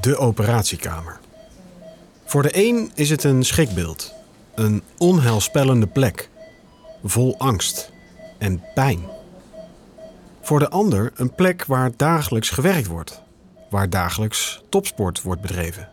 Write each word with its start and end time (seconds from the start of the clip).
de 0.00 0.16
operatiekamer. 0.16 1.20
Voor 2.24 2.42
de 2.42 2.50
een 2.52 2.90
is 2.94 3.10
het 3.10 3.24
een 3.24 3.44
schrikbeeld, 3.44 4.14
een 4.54 4.82
onheilspellende 4.98 5.86
plek, 5.86 6.28
vol 7.04 7.34
angst 7.38 7.92
en 8.38 8.62
pijn. 8.74 9.00
Voor 10.40 10.58
de 10.58 10.68
ander 10.68 11.12
een 11.14 11.34
plek 11.34 11.64
waar 11.64 11.90
dagelijks 11.96 12.50
gewerkt 12.50 12.86
wordt, 12.86 13.22
waar 13.70 13.90
dagelijks 13.90 14.62
topsport 14.68 15.22
wordt 15.22 15.40
bedreven. 15.40 15.88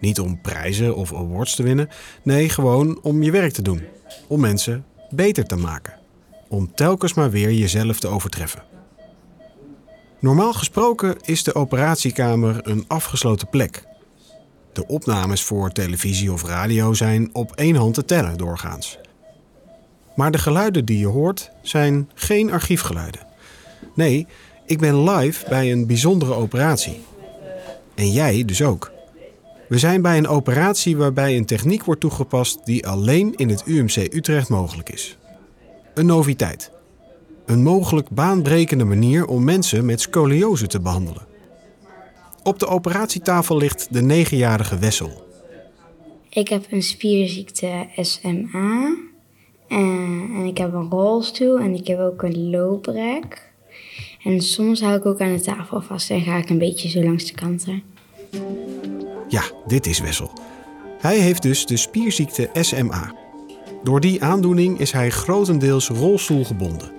Niet 0.00 0.20
om 0.20 0.40
prijzen 0.40 0.96
of 0.96 1.14
awards 1.14 1.54
te 1.54 1.62
winnen, 1.62 1.88
nee, 2.22 2.48
gewoon 2.48 2.98
om 3.02 3.22
je 3.22 3.30
werk 3.30 3.52
te 3.52 3.62
doen, 3.62 3.82
om 4.26 4.40
mensen 4.40 4.84
beter 5.10 5.46
te 5.46 5.56
maken, 5.56 5.94
om 6.48 6.74
telkens 6.74 7.14
maar 7.14 7.30
weer 7.30 7.52
jezelf 7.52 7.98
te 7.98 8.08
overtreffen. 8.08 8.62
Normaal 10.20 10.52
gesproken 10.52 11.16
is 11.22 11.42
de 11.42 11.54
operatiekamer 11.54 12.60
een 12.62 12.84
afgesloten 12.86 13.48
plek. 13.48 13.84
De 14.72 14.86
opnames 14.86 15.42
voor 15.42 15.72
televisie 15.72 16.32
of 16.32 16.44
radio 16.44 16.92
zijn 16.92 17.30
op 17.32 17.52
één 17.52 17.74
hand 17.74 17.94
te 17.94 18.04
tellen 18.04 18.36
doorgaans. 18.36 18.98
Maar 20.16 20.30
de 20.30 20.38
geluiden 20.38 20.84
die 20.84 20.98
je 20.98 21.06
hoort 21.06 21.50
zijn 21.62 22.10
geen 22.14 22.52
archiefgeluiden. 22.52 23.26
Nee, 23.94 24.26
ik 24.66 24.78
ben 24.78 25.10
live 25.10 25.48
bij 25.48 25.72
een 25.72 25.86
bijzondere 25.86 26.34
operatie. 26.34 27.00
En 27.94 28.12
jij 28.12 28.44
dus 28.44 28.62
ook. 28.62 28.90
We 29.68 29.78
zijn 29.78 30.02
bij 30.02 30.18
een 30.18 30.28
operatie 30.28 30.96
waarbij 30.96 31.36
een 31.36 31.46
techniek 31.46 31.84
wordt 31.84 32.00
toegepast 32.00 32.66
die 32.66 32.86
alleen 32.86 33.34
in 33.34 33.48
het 33.48 33.62
UMC 33.66 33.96
Utrecht 33.96 34.48
mogelijk 34.48 34.88
is. 34.90 35.16
Een 35.94 36.06
noviteit. 36.06 36.70
Een 37.48 37.62
mogelijk 37.62 38.10
baanbrekende 38.10 38.84
manier 38.84 39.26
om 39.26 39.44
mensen 39.44 39.84
met 39.84 40.00
scoliose 40.00 40.66
te 40.66 40.80
behandelen. 40.80 41.26
Op 42.42 42.58
de 42.58 42.66
operatietafel 42.66 43.56
ligt 43.56 43.88
de 43.90 44.02
negenjarige 44.02 44.78
Wessel. 44.78 45.26
Ik 46.28 46.48
heb 46.48 46.66
een 46.70 46.82
spierziekte 46.82 47.86
SMA. 47.96 48.96
En, 49.68 50.30
en 50.36 50.44
ik 50.44 50.58
heb 50.58 50.72
een 50.72 50.90
rolstoel 50.90 51.58
en 51.58 51.74
ik 51.74 51.86
heb 51.86 51.98
ook 51.98 52.22
een 52.22 52.50
looprek. 52.50 53.52
En 54.22 54.40
soms 54.40 54.80
hou 54.80 54.96
ik 54.96 55.06
ook 55.06 55.20
aan 55.20 55.36
de 55.36 55.40
tafel 55.40 55.80
vast 55.80 56.10
en 56.10 56.20
ga 56.20 56.36
ik 56.36 56.50
een 56.50 56.58
beetje 56.58 56.88
zo 56.88 57.02
langs 57.02 57.24
de 57.24 57.34
kanten. 57.34 57.82
Ja, 59.28 59.42
dit 59.66 59.86
is 59.86 60.00
Wessel. 60.00 60.30
Hij 61.00 61.18
heeft 61.18 61.42
dus 61.42 61.66
de 61.66 61.76
spierziekte 61.76 62.50
SMA. 62.52 63.14
Door 63.82 64.00
die 64.00 64.22
aandoening 64.22 64.78
is 64.78 64.92
hij 64.92 65.10
grotendeels 65.10 65.88
rolstoelgebonden. 65.88 66.97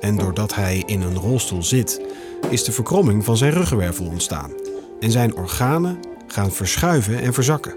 En 0.00 0.16
doordat 0.16 0.54
hij 0.54 0.82
in 0.86 1.02
een 1.02 1.16
rolstoel 1.16 1.62
zit, 1.62 2.00
is 2.50 2.64
de 2.64 2.72
verkromming 2.72 3.24
van 3.24 3.36
zijn 3.36 3.52
ruggenwervel 3.52 4.06
ontstaan. 4.06 4.50
En 5.00 5.10
zijn 5.10 5.34
organen 5.36 5.98
gaan 6.26 6.52
verschuiven 6.52 7.20
en 7.20 7.34
verzakken. 7.34 7.74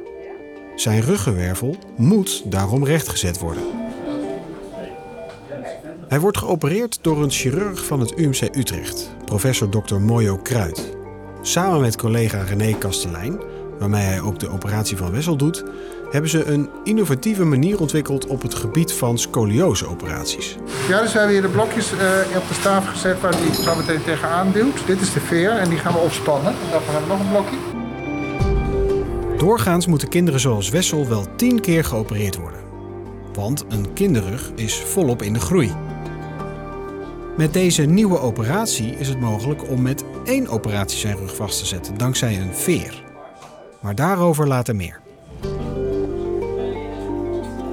Zijn 0.75 1.02
ruggenwervel 1.02 1.75
moet 1.95 2.44
daarom 2.45 2.86
rechtgezet 2.86 3.39
worden. 3.39 3.64
Hij 6.08 6.19
wordt 6.19 6.38
geopereerd 6.38 6.99
door 7.02 7.23
een 7.23 7.31
chirurg 7.31 7.86
van 7.86 7.99
het 7.99 8.17
UMC 8.17 8.42
Utrecht, 8.55 9.09
professor 9.25 9.69
Dr. 9.69 9.95
Mojo 9.95 10.38
Kruid. 10.38 10.97
Samen 11.42 11.81
met 11.81 11.95
collega 11.95 12.42
René 12.42 12.77
Kastelein, 12.77 13.39
waarmee 13.80 14.03
hij 14.03 14.22
ook 14.22 14.39
de 14.39 14.49
operatie 14.49 14.97
van 14.97 15.11
Wessel 15.11 15.36
doet, 15.36 15.64
hebben 16.12 16.30
ze 16.30 16.45
een 16.45 16.70
innovatieve 16.84 17.44
manier 17.44 17.80
ontwikkeld 17.80 18.28
op 18.28 18.42
het 18.42 18.54
gebied 18.54 18.94
van 18.94 19.17
scolioseoperaties. 19.17 20.58
Ja, 20.88 21.02
dus 21.02 21.12
we 21.12 21.17
hebben 21.17 21.36
hier 21.36 21.45
de 21.45 21.54
blokjes 21.54 21.94
uh, 21.94 22.00
op 22.38 22.48
de 22.48 22.54
staaf 22.54 22.88
gezet 22.88 23.20
waar 23.20 23.31
die 23.31 23.54
zo 23.64 23.76
meteen 23.76 24.04
tegenaan 24.04 24.52
duwt. 24.52 24.88
Dit 24.88 25.02
is 25.02 25.14
de 25.14 25.20
veer 25.20 25.52
en 25.52 25.70
die 25.70 25.78
gaan 25.78 25.94
we 25.94 26.00
opspannen. 26.00 26.52
En 26.52 26.72
dan 26.72 26.82
hebben 26.84 27.02
we 27.02 27.08
nog 27.08 27.20
een 27.20 27.30
blokje. 27.30 27.58
Doorgaans 29.38 29.88
moeten 29.88 30.08
kinderen 30.08 30.39
zoals 30.39 30.70
Wessel 30.70 31.08
wel 31.08 31.26
tien 31.36 31.60
keer 31.60 31.83
geopereerd 31.83 32.38
worden. 32.38 32.60
Want 33.33 33.66
een 33.70 33.94
kinderrug 33.94 34.52
is 34.55 34.76
volop 34.76 35.21
in 35.21 35.33
de 35.33 35.39
groei. 35.39 35.71
Met 37.38 37.54
deze 37.54 37.82
nieuwe 37.82 38.20
operatie 38.20 38.95
is 38.98 39.08
het 39.08 39.20
mogelijk 39.20 39.70
om 39.70 39.82
met 39.82 40.04
één 40.23 40.48
operatie 40.48 40.98
zijn 40.98 41.17
rug 41.17 41.36
vast 41.36 41.60
te 41.60 41.66
zetten, 41.66 41.98
dankzij 41.98 42.39
een 42.39 42.55
veer. 42.55 43.04
Maar 43.80 43.95
daarover 43.95 44.48
later 44.48 44.76
meer. 44.76 45.00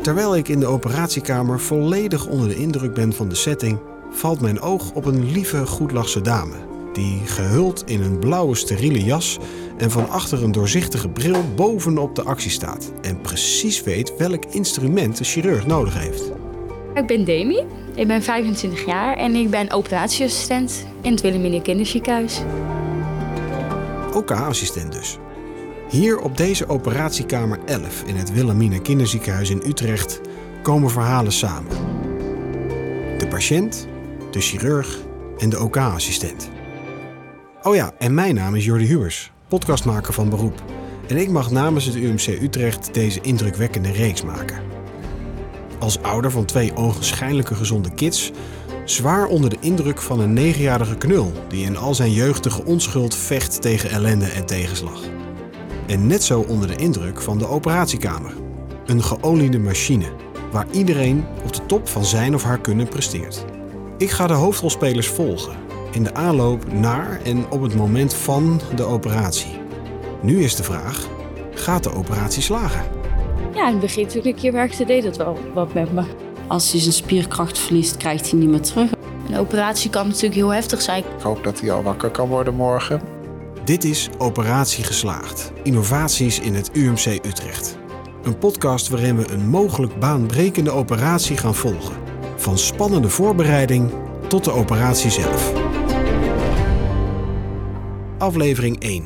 Terwijl 0.03 0.37
ik 0.37 0.49
in 0.49 0.61
de 0.61 0.67
operatiekamer 0.67 1.61
volledig 1.61 2.27
onder 2.27 2.49
de 2.49 2.57
indruk 2.57 2.95
ben 2.95 3.13
van 3.13 3.29
de 3.29 3.35
setting, 3.35 3.79
valt 4.11 4.41
mijn 4.41 4.61
oog 4.61 4.93
op 4.93 5.05
een 5.05 5.31
lieve, 5.31 5.67
goedlachse 5.67 6.21
dame. 6.21 6.55
Die 6.93 7.21
gehuld 7.25 7.83
in 7.87 8.03
een 8.03 8.19
blauwe 8.19 8.55
steriele 8.55 9.05
jas 9.05 9.39
en 9.77 9.91
van 9.91 10.09
achter 10.09 10.43
een 10.43 10.53
doorzichtige 10.53 11.09
bril 11.09 11.55
bovenop 11.55 12.15
de 12.15 12.23
actie 12.23 12.51
staat. 12.51 12.93
En 13.01 13.21
precies 13.21 13.83
weet 13.83 14.17
welk 14.17 14.45
instrument 14.45 15.19
de 15.19 15.25
chirurg 15.25 15.67
nodig 15.67 15.99
heeft. 15.99 16.31
Ik 16.95 17.07
ben 17.07 17.25
Demi, 17.25 17.65
ik 17.95 18.07
ben 18.07 18.23
25 18.23 18.87
jaar 18.87 19.17
en 19.17 19.35
ik 19.35 19.51
ben 19.51 19.73
operatieassistent 19.73 20.87
in 21.01 21.11
het 21.11 21.21
Wilhelmina 21.21 21.61
Kinderziekenhuis. 21.61 22.41
OK-assistent 24.15 24.93
dus. 24.93 25.19
Hier 25.89 26.19
op 26.19 26.37
deze 26.37 26.69
operatiekamer 26.69 27.59
11 27.65 28.03
in 28.07 28.17
het 28.17 28.33
Wilhelmina 28.33 28.79
Kinderziekenhuis 28.79 29.51
in 29.51 29.63
Utrecht 29.67 30.21
komen 30.63 30.91
verhalen 30.91 31.33
samen. 31.33 31.71
De 33.19 33.27
patiënt, 33.29 33.87
de 34.31 34.41
chirurg 34.41 34.99
en 35.39 35.49
de 35.49 35.61
OK-assistent. 35.61 36.51
Oh 37.63 37.75
ja, 37.75 37.93
en 37.99 38.15
mijn 38.15 38.35
naam 38.35 38.55
is 38.55 38.65
Jordi 38.65 38.87
Huurs, 38.87 39.33
podcastmaker 39.49 40.13
van 40.13 40.29
beroep. 40.29 40.63
En 41.07 41.17
ik 41.17 41.31
mag 41.31 41.51
namens 41.51 41.85
het 41.85 41.95
UMC 41.95 42.27
Utrecht 42.27 42.95
deze 42.95 43.21
indrukwekkende 43.21 43.93
reeks 43.93 44.23
maken. 44.23 44.63
Als 45.79 46.03
ouder 46.03 46.31
van 46.31 46.45
twee 46.45 46.77
ogenschijnlijke 46.77 47.55
gezonde 47.55 47.91
kids, 47.95 48.31
zwaar 48.85 49.27
onder 49.27 49.51
de 49.51 49.59
indruk 49.61 50.01
van 50.01 50.21
een 50.21 50.33
negenjarige 50.33 50.97
knul 50.97 51.33
die 51.49 51.65
in 51.65 51.77
al 51.77 51.95
zijn 51.95 52.13
jeugdige 52.13 52.65
onschuld 52.65 53.15
vecht 53.15 53.63
tegen 53.63 53.91
ellende 53.91 54.27
en 54.27 54.47
tegenslag. 54.47 55.01
En 55.89 56.07
net 56.07 56.23
zo 56.23 56.41
onder 56.41 56.69
de 56.69 56.77
indruk 56.77 57.21
van 57.21 57.39
de 57.39 57.47
operatiekamer. 57.47 58.33
Een 58.87 59.03
geoliede 59.03 59.59
machine 59.59 60.07
waar 60.53 60.67
iedereen 60.71 61.25
op 61.45 61.53
de 61.53 61.67
top 61.67 61.89
van 61.89 62.05
zijn 62.05 62.35
of 62.35 62.43
haar 62.43 62.61
kunnen 62.61 62.89
presteert. 62.89 63.45
Ik 63.97 64.11
ga 64.11 64.27
de 64.27 64.33
hoofdrolspelers 64.33 65.09
volgen 65.09 65.57
in 65.93 66.03
de 66.03 66.15
aanloop 66.15 66.73
naar 66.73 67.21
en 67.25 67.51
op 67.51 67.63
het 67.63 67.75
moment 67.75 68.15
van 68.15 68.61
de 68.77 68.83
operatie. 68.83 69.61
Nu 70.23 70.43
is 70.43 70.57
de 70.57 70.63
vraag: 70.63 71.09
gaat 71.55 71.83
de 71.83 71.93
operatie 71.93 72.43
slagen? 72.43 72.83
Ja, 73.55 73.67
in 73.67 73.73
het 73.73 73.81
begin 73.81 74.07
toen 74.07 74.25
ik 74.25 74.41
hier 74.41 74.53
werkte 74.53 74.85
deed 74.85 75.03
dat 75.03 75.17
wel 75.17 75.39
wat 75.55 75.75
met 75.75 75.93
me. 75.93 76.03
Als 76.47 76.73
hij 76.73 76.81
zijn 76.81 76.93
spierkracht 76.93 77.59
verliest, 77.59 77.97
krijgt 77.97 78.31
hij 78.31 78.39
niet 78.39 78.49
meer 78.49 78.61
terug. 78.61 78.91
Een 79.29 79.37
operatie 79.37 79.91
kan 79.91 80.07
natuurlijk 80.07 80.35
heel 80.35 80.53
heftig 80.53 80.83
zijn. 80.83 81.05
Ik 81.17 81.23
hoop 81.23 81.45
dat 81.45 81.61
hij 81.61 81.73
al 81.73 81.83
wakker 81.83 82.11
kan 82.11 82.29
worden 82.29 82.55
morgen. 82.55 83.18
Dit 83.69 83.85
is 83.85 84.09
Operatie 84.19 84.85
Geslaagd. 84.85 85.53
Innovaties 85.63 86.41
in 86.41 86.55
het 86.55 86.71
UMC 86.77 87.07
Utrecht. 87.07 87.79
Een 88.23 88.39
podcast 88.39 88.89
waarin 88.89 89.17
we 89.17 89.31
een 89.31 89.49
mogelijk 89.49 89.99
baanbrekende 89.99 90.71
operatie 90.71 91.37
gaan 91.37 91.55
volgen. 91.55 91.97
Van 92.37 92.59
spannende 92.59 93.09
voorbereiding 93.09 93.91
tot 94.29 94.45
de 94.45 94.51
operatie 94.51 95.11
zelf. 95.11 95.53
Aflevering 98.19 98.81
1. 98.81 99.05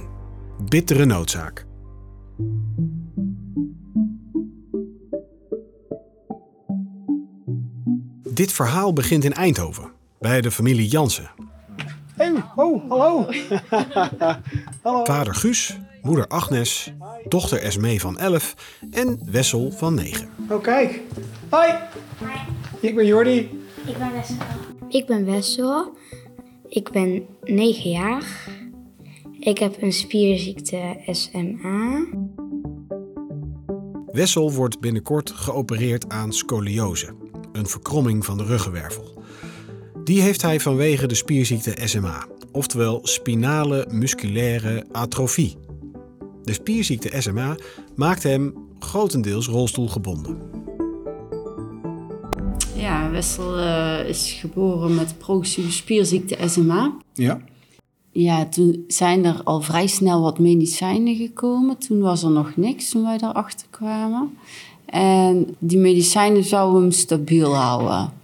Bittere 0.68 1.04
noodzaak. 1.04 1.66
Dit 8.28 8.52
verhaal 8.52 8.92
begint 8.92 9.24
in 9.24 9.32
Eindhoven, 9.32 9.92
bij 10.18 10.40
de 10.40 10.50
familie 10.50 10.88
Jansen. 10.88 11.41
Hey, 12.16 12.42
oh, 12.56 12.88
hallo. 12.88 13.26
hallo. 14.82 15.04
Vader 15.04 15.34
Guus, 15.34 15.78
moeder 16.02 16.26
Agnes, 16.26 16.92
dochter 17.28 17.58
Esmee 17.58 18.00
van 18.00 18.18
11 18.18 18.54
en 18.90 19.20
Wessel 19.30 19.70
van 19.70 19.94
9. 19.94 20.28
Oh, 20.48 20.62
kijk. 20.62 21.00
Hoi. 21.48 21.72
Ik 22.80 22.94
ben 22.94 23.06
Jordi. 23.06 23.38
Ik 23.86 23.98
ben 23.98 24.12
Wessel. 24.12 24.36
Ik 24.88 25.06
ben 25.06 25.24
Wessel. 25.24 25.96
Ik 26.68 26.90
ben 26.90 27.26
9 27.42 27.90
jaar. 27.90 28.48
Ik 29.38 29.58
heb 29.58 29.82
een 29.82 29.92
spierziekte 29.92 30.96
SMA. 31.06 32.04
Wessel 34.06 34.52
wordt 34.52 34.80
binnenkort 34.80 35.30
geopereerd 35.30 36.08
aan 36.08 36.32
scoliose, 36.32 37.14
een 37.52 37.66
verkromming 37.66 38.24
van 38.24 38.36
de 38.38 38.44
ruggenwervel. 38.44 39.22
Die 40.04 40.20
heeft 40.20 40.42
hij 40.42 40.60
vanwege 40.60 41.06
de 41.06 41.14
spierziekte 41.14 41.76
SMA, 41.84 42.26
oftewel 42.52 43.00
spinale 43.02 43.86
musculaire 43.90 44.84
atrofie. 44.92 45.56
De 46.44 46.52
spierziekte 46.52 47.20
SMA 47.20 47.56
maakt 47.94 48.22
hem 48.22 48.54
grotendeels 48.78 49.46
rolstoelgebonden. 49.46 50.38
Ja, 52.74 53.10
Wessel 53.10 53.58
eh, 53.58 54.08
is 54.08 54.32
geboren 54.32 54.94
met 54.94 55.18
progressieve 55.18 55.72
spierziekte 55.72 56.36
SMA. 56.46 56.96
Ja. 57.12 57.40
ja, 58.10 58.46
toen 58.46 58.84
zijn 58.86 59.24
er 59.24 59.40
al 59.44 59.60
vrij 59.60 59.86
snel 59.86 60.22
wat 60.22 60.38
medicijnen 60.38 61.16
gekomen. 61.16 61.78
Toen 61.78 62.00
was 62.00 62.22
er 62.22 62.30
nog 62.30 62.56
niks 62.56 62.90
toen 62.90 63.02
wij 63.02 63.18
daarachter 63.18 63.66
kwamen. 63.70 64.38
En 64.86 65.56
die 65.58 65.78
medicijnen 65.78 66.44
zouden 66.44 66.82
hem 66.82 66.90
stabiel 66.90 67.54
houden. 67.54 68.20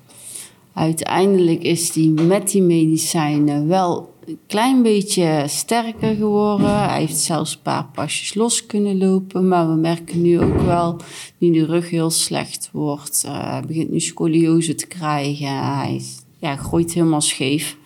Uiteindelijk 0.79 1.63
is 1.63 1.95
hij 1.95 2.07
met 2.07 2.51
die 2.51 2.63
medicijnen 2.63 3.69
wel 3.69 4.15
een 4.27 4.39
klein 4.47 4.83
beetje 4.83 5.45
sterker 5.47 6.15
geworden. 6.15 6.89
Hij 6.89 6.99
heeft 6.99 7.17
zelfs 7.19 7.55
een 7.55 7.63
paar 7.63 7.87
pasjes 7.95 8.35
los 8.35 8.67
kunnen 8.67 8.99
lopen. 8.99 9.49
Maar 9.49 9.69
we 9.69 9.75
merken 9.75 10.23
nu 10.23 10.41
ook 10.41 10.61
wel, 10.61 10.97
nu 11.39 11.53
de 11.53 11.65
rug 11.65 11.91
heel 11.91 12.11
slecht 12.11 12.69
wordt, 12.73 13.23
uh, 13.27 13.51
hij 13.51 13.63
begint 13.67 13.91
nu 13.91 14.01
scoliose 14.01 14.75
te 14.75 14.87
krijgen. 14.87 15.75
Hij 15.75 16.03
ja, 16.39 16.57
groeit 16.57 16.93
helemaal 16.93 17.21
scheef. 17.21 17.77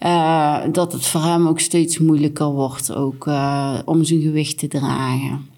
Uh, 0.00 0.58
dat 0.72 0.92
het 0.92 1.06
voor 1.06 1.22
hem 1.22 1.48
ook 1.48 1.60
steeds 1.60 1.98
moeilijker 1.98 2.46
wordt 2.46 2.92
ook, 2.92 3.26
uh, 3.26 3.78
om 3.84 4.04
zijn 4.04 4.20
gewicht 4.20 4.58
te 4.58 4.68
dragen. 4.68 5.50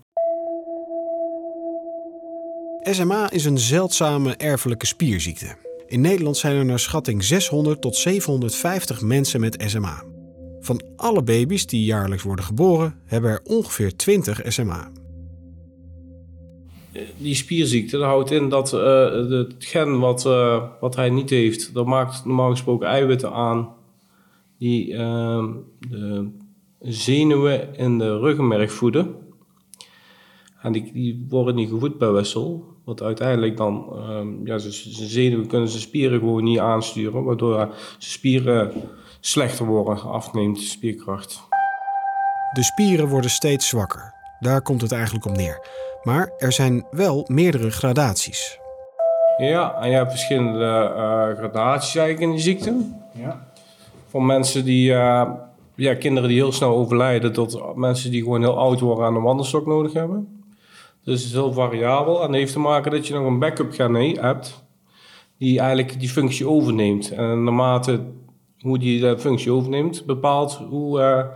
SMA 2.83 3.31
is 3.31 3.45
een 3.45 3.59
zeldzame 3.59 4.37
erfelijke 4.37 4.87
spierziekte. 4.87 5.57
In 5.95 6.01
Nederland 6.01 6.37
zijn 6.37 6.57
er 6.57 6.65
naar 6.65 6.79
schatting 6.79 7.25
600 7.25 7.81
tot 7.81 7.97
750 7.97 9.01
mensen 9.01 9.41
met 9.41 9.63
SMA. 9.67 10.03
Van 10.61 10.83
alle 10.97 11.23
baby's 11.23 11.67
die 11.67 11.85
jaarlijks 11.85 12.23
worden 12.23 12.45
geboren, 12.45 12.95
hebben 13.05 13.31
er 13.31 13.41
ongeveer 13.45 13.97
20 13.97 14.41
SMA. 14.45 14.91
Die 17.17 17.35
spierziekte 17.35 17.99
houdt 17.99 18.31
in 18.31 18.49
dat 18.49 18.73
uh, 18.73 19.13
het 19.31 19.55
gen 19.59 19.99
wat, 19.99 20.25
uh, 20.27 20.63
wat 20.81 20.97
hij 20.97 21.11
niet 21.11 21.31
heeft, 21.31 21.75
dat 21.75 21.87
maakt 21.87 22.25
normaal 22.25 22.51
gesproken 22.51 22.89
eiwitten 22.89 23.33
aan 23.33 23.69
die 24.59 24.93
uh, 24.93 25.45
de 25.89 26.31
zenuwen 26.81 27.77
in 27.77 27.99
de 27.99 28.19
ruggenmerg 28.19 28.73
voeden. 28.73 29.15
En 30.65 30.73
die, 30.73 30.93
die 30.93 31.27
worden 31.29 31.55
niet 31.55 31.69
gevoed 31.69 31.99
bij 31.99 32.11
Wessel. 32.11 32.65
Wat 32.85 33.03
uiteindelijk 33.03 33.57
dan, 33.57 34.03
um, 34.11 34.47
ja, 34.47 34.59
zijn 34.59 34.73
zenuwen 35.09 35.47
kunnen 35.47 35.69
zijn 35.69 35.83
spieren 35.83 36.19
gewoon 36.19 36.45
niet 36.45 36.59
aansturen. 36.59 37.25
Waardoor 37.25 37.55
zijn 37.55 37.71
spieren 37.99 38.73
slechter 39.21 39.67
worden, 39.67 40.03
afneemt 40.03 40.61
spierkracht. 40.61 41.43
De 42.53 42.63
spieren 42.63 43.09
worden 43.09 43.31
steeds 43.31 43.69
zwakker. 43.69 44.15
Daar 44.41 44.63
komt 44.63 44.81
het 44.81 44.93
eigenlijk 44.93 45.27
op 45.27 45.37
neer. 45.37 45.67
Maar 46.03 46.33
er 46.39 46.53
zijn 46.53 46.87
wel 46.91 47.25
meerdere 47.27 47.71
gradaties. 47.71 48.59
Ja, 49.37 49.75
en 49.81 49.91
je 49.91 49.97
hebt 49.97 50.11
verschillende 50.11 50.93
uh, 50.97 51.39
gradaties 51.39 51.95
eigenlijk 51.97 52.21
in 52.21 52.31
die 52.31 52.45
ziekte. 52.45 52.75
Ja. 53.13 53.47
Van 54.07 54.27
mensen 54.27 54.65
die, 54.65 54.91
uh, 54.91 55.31
ja, 55.75 55.95
kinderen 55.95 56.29
die 56.29 56.39
heel 56.39 56.53
snel 56.53 56.77
overlijden, 56.77 57.33
tot 57.33 57.77
mensen 57.77 58.11
die 58.11 58.23
gewoon 58.23 58.41
heel 58.41 58.59
oud 58.59 58.81
worden 58.81 59.07
en 59.07 59.15
een 59.15 59.23
wandelstok 59.23 59.67
nodig 59.67 59.93
hebben. 59.93 60.34
Dus 61.05 61.19
het 61.19 61.29
is 61.29 61.33
heel 61.33 61.53
variabel 61.53 62.21
en 62.23 62.27
dat 62.27 62.37
heeft 62.37 62.53
te 62.53 62.59
maken 62.59 62.91
dat 62.91 63.07
je 63.07 63.15
nog 63.15 63.27
een 63.27 63.39
backup 63.39 63.73
gen 63.73 63.95
hebt 63.95 64.65
die 65.39 65.59
eigenlijk 65.59 66.01
die 66.01 66.09
functie 66.09 66.49
overneemt. 66.49 67.11
En 67.11 67.45
naarmate 67.45 68.01
hoe 68.61 68.79
die 68.79 69.01
de 69.01 69.19
functie 69.19 69.53
overneemt, 69.53 70.07
bepaalt 70.07 70.53
hoe, 70.53 71.01
uh, 71.01 71.27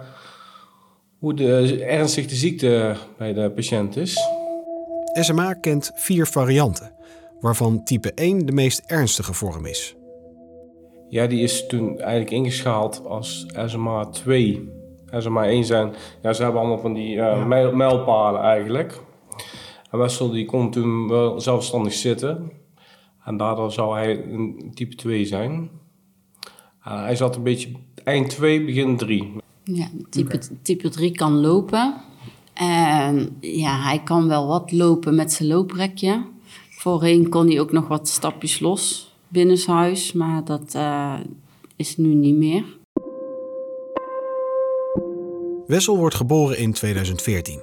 hoe 1.19 1.35
de, 1.35 1.85
ernstig 1.85 2.26
de 2.26 2.35
ziekte 2.35 2.97
bij 3.19 3.32
de 3.32 3.50
patiënt 3.50 3.97
is. 3.97 4.19
SMA 5.12 5.53
kent 5.53 5.91
vier 5.94 6.26
varianten, 6.26 6.93
waarvan 7.41 7.85
type 7.85 8.12
1 8.14 8.47
de 8.47 8.53
meest 8.53 8.82
ernstige 8.87 9.32
vorm 9.32 9.67
is. 9.67 9.97
Ja, 11.09 11.26
die 11.26 11.43
is 11.43 11.67
toen 11.67 11.99
eigenlijk 11.99 12.31
ingeschaald 12.31 13.03
als 13.05 13.47
SMA 13.67 14.05
2. 14.05 14.73
SMA 15.19 15.44
1 15.44 15.64
zijn, 15.64 15.94
ja, 16.23 16.32
ze 16.32 16.43
hebben 16.43 16.61
allemaal 16.61 16.79
van 16.79 16.94
die 16.94 17.17
uh, 17.17 17.47
mijl, 17.47 17.73
mijlpalen 17.73 18.41
eigenlijk. 18.41 19.00
En 19.90 19.99
Wessel 19.99 20.31
die 20.31 20.44
kon 20.44 20.70
toen 20.70 21.08
wel 21.08 21.40
zelfstandig 21.40 21.93
zitten. 21.93 22.50
En 23.25 23.37
daardoor 23.37 23.73
zou 23.73 23.94
hij 23.94 24.25
een 24.25 24.70
type 24.75 24.94
2 24.94 25.25
zijn. 25.25 25.70
Uh, 26.87 27.02
hij 27.02 27.17
zat 27.17 27.37
een 27.37 27.43
beetje 27.43 27.73
eind 28.05 28.31
2, 28.31 28.64
begin 28.64 28.96
3. 28.96 29.32
Ja, 29.64 29.88
type, 30.11 30.35
okay. 30.35 30.49
type 30.62 30.88
3 30.88 31.12
kan 31.12 31.32
lopen. 31.32 31.94
En 32.55 33.37
ja, 33.40 33.82
hij 33.82 34.02
kan 34.02 34.29
wel 34.29 34.46
wat 34.46 34.73
lopen 34.73 35.14
met 35.14 35.32
zijn 35.32 35.49
looprekje. 35.49 36.25
Voorheen 36.70 37.29
kon 37.29 37.46
hij 37.46 37.61
ook 37.61 37.73
nog 37.73 37.88
wat 37.88 38.08
stapjes 38.08 38.61
los 38.61 39.08
binnenshuis, 39.29 40.12
maar 40.12 40.44
dat 40.44 40.75
uh, 40.75 41.14
is 41.76 41.96
nu 41.96 42.14
niet 42.14 42.37
meer. 42.37 42.64
Wessel 45.67 45.96
wordt 45.96 46.14
geboren 46.14 46.58
in 46.58 46.73
2014. 46.73 47.61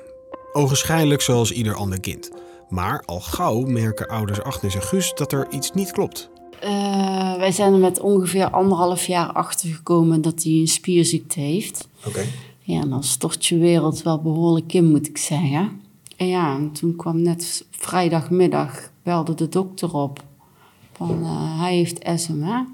Ogenschijnlijk 0.56 1.22
zoals 1.22 1.52
ieder 1.52 1.75
ander 1.75 2.00
kind. 2.00 2.31
Maar 2.69 3.04
al 3.06 3.19
gauw 3.19 3.62
merken 3.62 4.07
ouders 4.07 4.42
Agnes 4.42 4.75
en 4.75 4.81
Guus 4.81 5.13
dat 5.16 5.31
er 5.31 5.48
iets 5.50 5.72
niet 5.72 5.92
klopt. 5.92 6.30
Uh, 6.63 7.36
wij 7.36 7.52
zijn 7.52 7.74
er 7.74 7.80
met 7.80 8.00
ongeveer 8.00 8.50
anderhalf 8.50 9.06
jaar 9.06 9.31
achter 9.31 9.69
gekomen 9.69 10.22
dat 10.22 10.44
hij 10.44 10.52
een 10.52 10.68
spierziekte 10.68 11.40
heeft. 11.40 11.88
Oké. 11.98 12.07
Okay. 12.07 12.28
Ja, 12.60 12.81
dan 12.81 13.04
stort 13.04 13.46
je 13.46 13.57
wereld 13.57 14.04
wel 14.04 14.22
behoorlijk 14.22 14.74
in, 14.74 14.92
moet 14.92 15.07
ik 15.07 15.18
zeggen. 15.18 15.81
En 16.18 16.28
ja, 16.28 16.56
en 16.56 16.72
toen 16.72 16.96
kwam 16.96 17.22
net 17.22 17.66
vrijdagmiddag, 17.72 18.90
belde 19.04 19.34
de 19.34 19.50
dokter 19.50 19.94
op. 19.94 20.24
Van, 20.94 21.19
uh, 21.22 21.60
hij 21.62 21.75
heeft 21.75 22.10
SMA. 22.16 22.68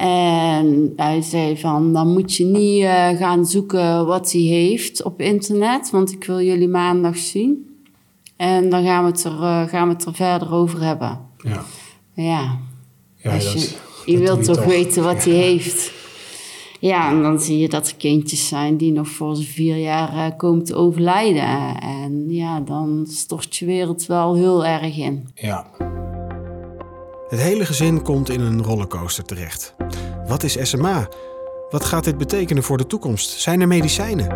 En 0.00 0.92
hij 0.96 1.22
zei 1.22 1.58
van, 1.58 1.92
dan 1.92 2.12
moet 2.12 2.34
je 2.34 2.44
niet 2.44 2.82
uh, 2.82 3.08
gaan 3.08 3.46
zoeken 3.46 4.06
wat 4.06 4.32
hij 4.32 4.40
heeft 4.40 5.02
op 5.02 5.20
internet, 5.20 5.90
want 5.90 6.12
ik 6.12 6.24
wil 6.24 6.40
jullie 6.40 6.68
maandag 6.68 7.16
zien. 7.16 7.76
En 8.36 8.70
dan 8.70 8.84
gaan 8.84 9.04
we 9.04 9.10
het 9.10 9.24
er, 9.24 9.32
uh, 9.32 9.62
gaan 9.62 9.88
we 9.88 9.94
het 9.94 10.04
er 10.04 10.14
verder 10.14 10.52
over 10.52 10.82
hebben. 10.82 11.20
Ja. 11.38 11.64
Ja. 12.14 12.58
ja 13.16 13.30
dat, 13.32 13.52
je, 13.52 13.76
je 14.12 14.18
wilt 14.18 14.44
toch, 14.44 14.56
toch 14.56 14.64
weten 14.64 15.02
wat 15.02 15.24
ja. 15.24 15.30
hij 15.30 15.40
heeft. 15.40 15.92
Ja, 16.80 17.10
en 17.10 17.22
dan 17.22 17.40
zie 17.40 17.58
je 17.58 17.68
dat 17.68 17.88
er 17.88 17.96
kindjes 17.96 18.48
zijn 18.48 18.76
die 18.76 18.92
nog 18.92 19.08
voor 19.08 19.34
zijn 19.36 19.48
vier 19.48 19.76
jaar 19.76 20.14
uh, 20.14 20.36
komen 20.36 20.64
te 20.64 20.74
overlijden. 20.74 21.80
En 21.80 22.24
ja, 22.28 22.60
dan 22.60 23.06
stort 23.08 23.56
je 23.56 23.66
wereld 23.66 24.06
wel 24.06 24.34
heel 24.34 24.64
erg 24.64 24.98
in. 24.98 25.28
Ja. 25.34 25.66
Het 27.34 27.42
hele 27.42 27.66
gezin 27.66 28.02
komt 28.02 28.30
in 28.30 28.40
een 28.40 28.62
rollercoaster 28.62 29.24
terecht. 29.24 29.74
Wat 30.26 30.42
is 30.42 30.68
SMA? 30.68 31.08
Wat 31.70 31.84
gaat 31.84 32.04
dit 32.04 32.18
betekenen 32.18 32.62
voor 32.62 32.76
de 32.76 32.86
toekomst? 32.86 33.30
Zijn 33.30 33.60
er 33.60 33.68
medicijnen? 33.68 34.28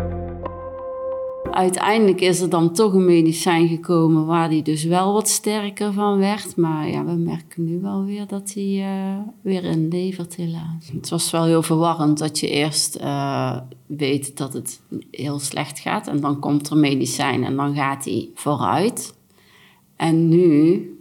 Uiteindelijk 1.51 2.21
is 2.21 2.41
er 2.41 2.49
dan 2.49 2.73
toch 2.73 2.93
een 2.93 3.05
medicijn 3.05 3.67
gekomen 3.67 4.25
waar 4.25 4.49
hij 4.49 4.61
dus 4.61 4.83
wel 4.83 5.13
wat 5.13 5.29
sterker 5.29 5.93
van 5.93 6.17
werd. 6.17 6.55
Maar 6.55 6.89
ja, 6.89 7.05
we 7.05 7.11
merken 7.11 7.63
nu 7.63 7.79
wel 7.81 8.05
weer 8.05 8.27
dat 8.27 8.51
hij 8.53 8.63
uh, 8.63 9.17
weer 9.41 9.63
inlevert 9.63 10.35
helaas. 10.35 10.91
Het 10.93 11.09
was 11.09 11.31
wel 11.31 11.45
heel 11.45 11.63
verwarrend 11.63 12.17
dat 12.17 12.39
je 12.39 12.49
eerst 12.49 12.97
uh, 13.01 13.57
weet 13.85 14.37
dat 14.37 14.53
het 14.53 14.81
heel 15.11 15.39
slecht 15.39 15.79
gaat. 15.79 16.07
En 16.07 16.19
dan 16.19 16.39
komt 16.39 16.69
er 16.69 16.77
medicijn 16.77 17.43
en 17.43 17.55
dan 17.55 17.75
gaat 17.75 18.05
hij 18.05 18.29
vooruit. 18.33 19.13
En 19.95 20.27
nu 20.27 20.93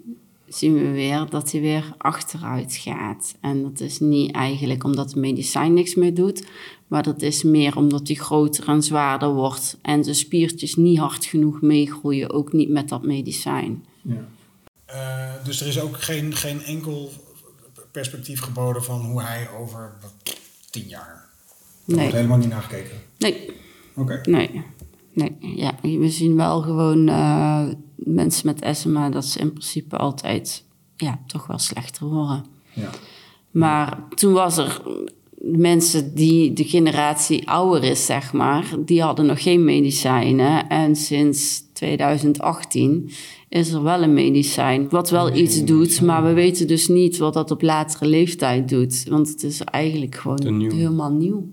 zien 0.49 0.75
we 0.75 0.91
weer 0.91 1.27
dat 1.31 1.53
hij 1.53 1.61
weer 1.61 1.95
achteruit 1.99 2.77
gaat. 2.77 3.35
En 3.41 3.63
dat 3.63 3.81
is 3.81 4.01
niet 4.01 4.33
eigenlijk 4.33 4.85
omdat 4.85 5.11
de 5.11 5.21
medicijn 5.21 5.75
niks 5.75 5.95
meer 5.95 6.15
doet, 6.15 6.47
maar 6.87 7.03
dat 7.03 7.23
is 7.23 7.43
meer 7.43 7.77
omdat 7.77 8.07
hij 8.07 8.17
groter 8.17 8.69
en 8.69 8.83
zwaarder 8.83 9.29
wordt 9.29 9.79
en 9.83 10.05
zijn 10.05 10.17
spiertjes 10.17 10.75
niet 10.75 10.99
hard 10.99 11.25
genoeg 11.25 11.61
meegroeien, 11.61 12.31
ook 12.31 12.53
niet 12.53 12.69
met 12.69 12.89
dat 12.89 13.03
medicijn. 13.03 13.85
Ja. 14.03 14.29
Uh, 14.91 15.45
dus 15.45 15.61
er 15.61 15.67
is 15.67 15.81
ook 15.81 16.03
geen, 16.03 16.35
geen 16.35 16.63
enkel 16.63 17.11
perspectief 17.91 18.41
geboden 18.41 18.85
van 18.85 19.01
hoe 19.01 19.23
hij 19.23 19.49
over 19.59 19.93
tien 20.71 20.89
jaar. 20.89 21.27
Daar 21.85 21.97
nee. 21.97 21.99
wordt 21.99 22.15
helemaal 22.15 22.39
niet 22.39 22.49
naar 22.49 22.63
gekeken. 22.63 22.97
Nee. 23.19 23.51
Oké. 23.95 24.01
Okay. 24.01 24.21
Nee. 24.23 24.65
Nee, 25.19 25.37
ja, 25.57 25.75
we 25.83 26.11
zien 26.11 26.37
wel 26.37 26.61
gewoon 26.61 27.09
uh, 27.09 27.63
mensen 27.97 28.47
met 28.47 28.77
SMA 28.77 29.11
dat 29.11 29.25
ze 29.25 29.39
in 29.39 29.53
principe 29.53 29.97
altijd 29.97 30.65
ja, 30.97 31.21
toch 31.27 31.47
wel 31.47 31.59
slechter 31.59 32.07
worden. 32.07 32.45
Ja. 32.73 32.91
Maar 33.51 34.03
toen 34.15 34.33
was 34.33 34.57
er 34.57 34.83
mensen 35.39 36.15
die 36.15 36.53
de 36.53 36.65
generatie 36.65 37.49
ouder 37.49 37.85
is, 37.85 38.07
zeg 38.07 38.33
maar, 38.33 38.75
die 38.79 39.03
hadden 39.03 39.27
nog 39.27 39.43
geen 39.43 39.65
medicijnen. 39.65 40.69
En 40.69 40.97
sinds 40.97 41.63
2018 41.73 43.11
is 43.49 43.73
er 43.73 43.83
wel 43.83 44.03
een 44.03 44.15
medicijn 44.15 44.89
wat 44.89 45.11
wel 45.11 45.35
iets 45.35 45.65
doet, 45.65 46.01
maar 46.01 46.25
we 46.25 46.33
weten 46.33 46.67
dus 46.67 46.89
niet 46.89 47.19
wat 47.19 47.35
dat 47.35 47.51
op 47.51 47.63
latere 47.63 48.07
leeftijd 48.07 48.69
doet. 48.69 49.05
Want 49.09 49.29
het 49.29 49.43
is 49.43 49.61
eigenlijk 49.61 50.15
gewoon 50.15 50.57
nieuw. 50.57 50.71
helemaal 50.71 51.13
nieuw. 51.13 51.49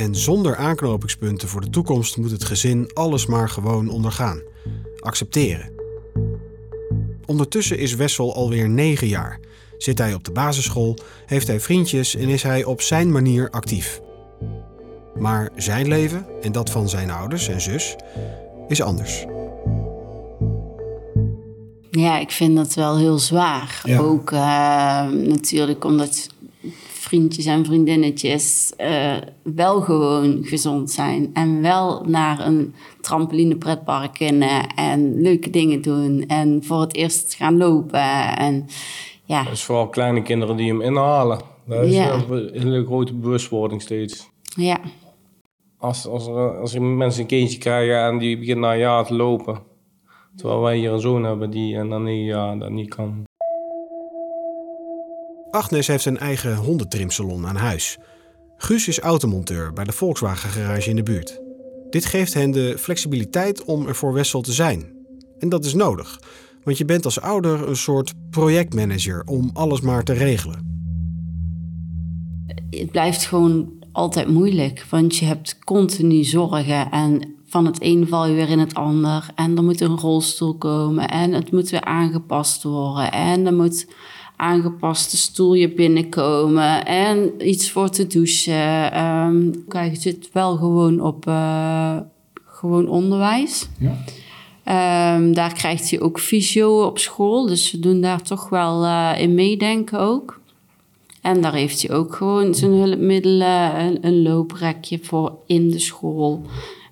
En 0.00 0.14
zonder 0.14 0.56
aanknopingspunten 0.56 1.48
voor 1.48 1.60
de 1.60 1.70
toekomst 1.70 2.16
moet 2.16 2.30
het 2.30 2.44
gezin 2.44 2.90
alles 2.92 3.26
maar 3.26 3.48
gewoon 3.48 3.88
ondergaan. 3.88 4.42
Accepteren. 5.00 5.70
Ondertussen 7.26 7.78
is 7.78 7.94
Wessel 7.94 8.34
alweer 8.34 8.68
negen 8.68 9.06
jaar. 9.06 9.40
Zit 9.78 9.98
hij 9.98 10.14
op 10.14 10.24
de 10.24 10.32
basisschool, 10.32 10.96
heeft 11.26 11.46
hij 11.46 11.60
vriendjes 11.60 12.16
en 12.16 12.28
is 12.28 12.42
hij 12.42 12.64
op 12.64 12.80
zijn 12.80 13.12
manier 13.12 13.50
actief. 13.50 14.00
Maar 15.18 15.50
zijn 15.56 15.88
leven 15.88 16.26
en 16.42 16.52
dat 16.52 16.70
van 16.70 16.88
zijn 16.88 17.10
ouders 17.10 17.48
en 17.48 17.60
zus 17.60 17.96
is 18.68 18.82
anders. 18.82 19.24
Ja, 21.90 22.18
ik 22.18 22.30
vind 22.30 22.56
dat 22.56 22.74
wel 22.74 22.98
heel 22.98 23.18
zwaar. 23.18 23.82
Ja. 23.84 23.98
Ook 23.98 24.32
eh, 24.32 25.08
natuurlijk 25.08 25.84
omdat 25.84 26.28
vriendjes 27.10 27.46
en 27.46 27.64
vriendinnetjes 27.64 28.72
eh, 28.76 29.16
wel 29.42 29.80
gewoon 29.80 30.44
gezond 30.44 30.90
zijn. 30.90 31.30
En 31.32 31.62
wel 31.62 32.04
naar 32.06 32.46
een 32.46 32.74
trampoline 33.00 33.56
pretpark 33.56 34.12
kunnen 34.12 34.66
en 34.74 35.20
leuke 35.20 35.50
dingen 35.50 35.82
doen. 35.82 36.24
En 36.26 36.64
voor 36.64 36.80
het 36.80 36.94
eerst 36.94 37.34
gaan 37.34 37.56
lopen. 37.56 38.36
En 38.36 38.66
ja, 39.24 39.48
is 39.50 39.62
vooral 39.62 39.88
kleine 39.88 40.22
kinderen 40.22 40.56
die 40.56 40.68
hem 40.68 40.80
inhalen. 40.80 41.40
Dat 41.66 41.84
is 41.84 41.94
Ja. 41.94 42.12
een 42.28 42.50
hele 42.52 42.84
grote 42.84 43.14
bewustwording 43.14 43.82
steeds. 43.82 44.28
ja. 44.56 44.80
Als, 45.78 46.06
als, 46.06 46.26
er, 46.26 46.58
als 46.60 46.74
er 46.74 46.82
mensen 46.82 47.20
een 47.20 47.26
kindje 47.26 47.58
krijgen 47.58 48.04
en 48.04 48.18
die 48.18 48.38
begint 48.38 48.58
na 48.58 48.72
een 48.72 48.78
jaar 48.78 49.04
te 49.06 49.14
lopen. 49.14 49.58
Terwijl 50.36 50.60
wij 50.60 50.76
hier 50.76 50.92
een 50.92 51.00
zoon 51.00 51.24
hebben 51.24 51.50
die 51.50 51.76
en 51.76 51.88
dan 51.88 52.02
niet, 52.04 52.26
ja, 52.26 52.56
dat 52.56 52.70
niet 52.70 52.94
kan. 52.94 53.24
Agnes 55.50 55.86
heeft 55.86 56.04
een 56.04 56.18
eigen 56.18 56.56
hondentrimsalon 56.56 57.46
aan 57.46 57.56
huis. 57.56 57.98
Guus 58.56 58.88
is 58.88 58.98
automonteur 58.98 59.72
bij 59.72 59.84
de 59.84 59.92
Volkswagen 59.92 60.50
garage 60.50 60.90
in 60.90 60.96
de 60.96 61.02
buurt. 61.02 61.40
Dit 61.90 62.04
geeft 62.04 62.34
hen 62.34 62.50
de 62.50 62.74
flexibiliteit 62.78 63.64
om 63.64 63.86
er 63.86 63.94
voor 63.94 64.12
Wessel 64.12 64.40
te 64.40 64.52
zijn. 64.52 64.92
En 65.38 65.48
dat 65.48 65.64
is 65.64 65.74
nodig, 65.74 66.20
want 66.64 66.78
je 66.78 66.84
bent 66.84 67.04
als 67.04 67.20
ouder 67.20 67.68
een 67.68 67.76
soort 67.76 68.12
projectmanager 68.30 69.22
om 69.24 69.50
alles 69.52 69.80
maar 69.80 70.02
te 70.02 70.12
regelen. 70.12 70.68
het 72.70 72.90
blijft 72.90 73.26
gewoon 73.26 73.72
altijd 73.92 74.28
moeilijk. 74.28 74.86
Want 74.90 75.16
je 75.16 75.24
hebt 75.24 75.58
continu 75.58 76.24
zorgen 76.24 76.90
en 76.90 77.34
van 77.46 77.66
het 77.66 77.78
een 77.80 78.08
val 78.08 78.26
je 78.26 78.34
weer 78.34 78.48
in 78.48 78.58
het 78.58 78.74
ander. 78.74 79.30
En 79.34 79.56
er 79.56 79.62
moet 79.62 79.80
een 79.80 79.98
rolstoel 79.98 80.54
komen 80.54 81.08
en 81.08 81.32
het 81.32 81.52
moet 81.52 81.70
weer 81.70 81.84
aangepast 81.84 82.62
worden. 82.62 83.12
En 83.12 83.46
er 83.46 83.54
moet 83.54 83.86
aangepaste 84.40 85.16
stoelje 85.16 85.68
binnenkomen 85.68 86.86
en 86.86 87.48
iets 87.48 87.70
voor 87.70 87.88
te 87.88 88.06
douchen. 88.06 88.92
Ehm 88.92 89.50
kijk, 89.68 89.96
zit 89.96 90.28
wel 90.32 90.56
gewoon 90.56 91.00
op 91.00 91.26
eh, 91.26 91.96
gewoon 92.44 92.88
onderwijs. 92.88 93.68
Ja. 93.78 93.96
Ehm, 94.64 95.32
daar 95.32 95.54
krijgt 95.54 95.90
hij 95.90 96.00
ook 96.00 96.20
fysio 96.20 96.84
op 96.84 96.98
school. 96.98 97.46
Dus 97.46 97.70
we 97.70 97.78
doen 97.78 98.00
daar 98.00 98.22
toch 98.22 98.48
wel 98.48 98.84
eh, 98.84 99.12
in 99.18 99.34
meedenken 99.34 99.98
ook. 99.98 100.40
En 101.20 101.40
daar 101.40 101.54
heeft 101.54 101.82
hij 101.82 101.96
ook 101.96 102.14
gewoon 102.14 102.54
zijn 102.54 102.72
hulpmiddelen, 102.72 103.80
een, 103.80 103.98
een 104.00 104.22
looprekje 104.22 104.98
voor 105.02 105.32
in 105.46 105.70
de 105.70 105.78
school. 105.78 106.42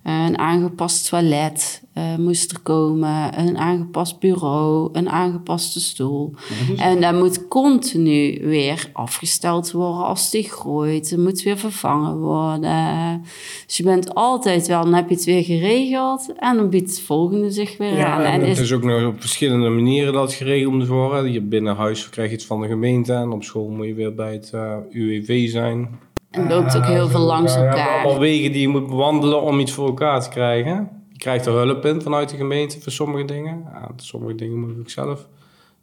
Een 0.08 0.38
aangepast 0.38 1.08
toilet 1.08 1.82
eh, 1.94 2.16
moest 2.16 2.50
er 2.52 2.60
komen, 2.60 3.38
een 3.38 3.58
aangepast 3.58 4.18
bureau, 4.18 4.88
een 4.92 5.08
aangepaste 5.08 5.80
stoel. 5.80 6.34
En 6.76 7.00
dat 7.00 7.14
moet 7.14 7.48
continu 7.48 8.38
weer 8.42 8.90
afgesteld 8.92 9.70
worden 9.72 10.04
als 10.04 10.30
die 10.30 10.42
groeit. 10.50 11.10
Het 11.10 11.18
moet 11.18 11.42
weer 11.42 11.58
vervangen 11.58 12.18
worden. 12.18 13.22
Dus 13.66 13.76
je 13.76 13.82
bent 13.82 14.14
altijd 14.14 14.66
wel, 14.66 14.82
dan 14.84 14.94
heb 14.94 15.08
je 15.08 15.14
het 15.14 15.24
weer 15.24 15.44
geregeld 15.44 16.32
en 16.38 16.56
dan 16.56 16.70
biedt 16.70 16.90
het 16.90 17.00
volgende 17.00 17.50
zich 17.50 17.76
weer 17.76 18.04
aan. 18.04 18.20
En 18.22 18.40
het 18.40 18.48
is- 18.48 18.58
is 18.60 18.72
ook 18.72 18.84
nog 18.84 19.06
op 19.06 19.20
verschillende 19.20 19.68
manieren 19.68 20.12
dat 20.12 20.32
geregeld 20.32 20.72
moet 20.74 20.86
worden. 20.88 21.24
Hier 21.30 21.48
binnen 21.48 21.76
huis 21.76 22.08
krijg 22.08 22.28
je 22.30 22.36
het 22.36 22.44
van 22.44 22.60
de 22.60 22.66
gemeente 22.68 23.12
en 23.12 23.30
op 23.30 23.42
school 23.44 23.68
moet 23.68 23.86
je 23.86 23.94
weer 23.94 24.14
bij 24.14 24.32
het 24.32 24.50
eh, 24.54 24.76
UWV 24.90 25.50
zijn. 25.50 25.98
En 26.30 26.48
loopt 26.48 26.76
ook 26.76 26.84
heel 26.84 27.08
veel 27.08 27.20
langs 27.20 27.52
je 27.52 27.58
hebt 27.58 27.76
elkaar. 27.76 28.02
allemaal 28.02 28.20
wegen 28.20 28.52
die 28.52 28.60
je 28.60 28.68
moet 28.68 28.86
bewandelen 28.86 29.42
om 29.42 29.60
iets 29.60 29.72
voor 29.72 29.86
elkaar 29.86 30.22
te 30.22 30.28
krijgen. 30.28 30.88
Je 31.12 31.18
krijgt 31.18 31.46
er 31.46 31.52
hulp 31.52 31.84
in 31.84 32.02
vanuit 32.02 32.28
de 32.28 32.36
gemeente 32.36 32.80
voor 32.80 32.92
sommige 32.92 33.24
dingen. 33.24 33.64
Ja, 33.72 33.90
sommige 33.96 34.34
dingen 34.34 34.60
moet 34.60 34.70
ik 34.70 34.78
ook 34.78 34.90
zelf 34.90 35.26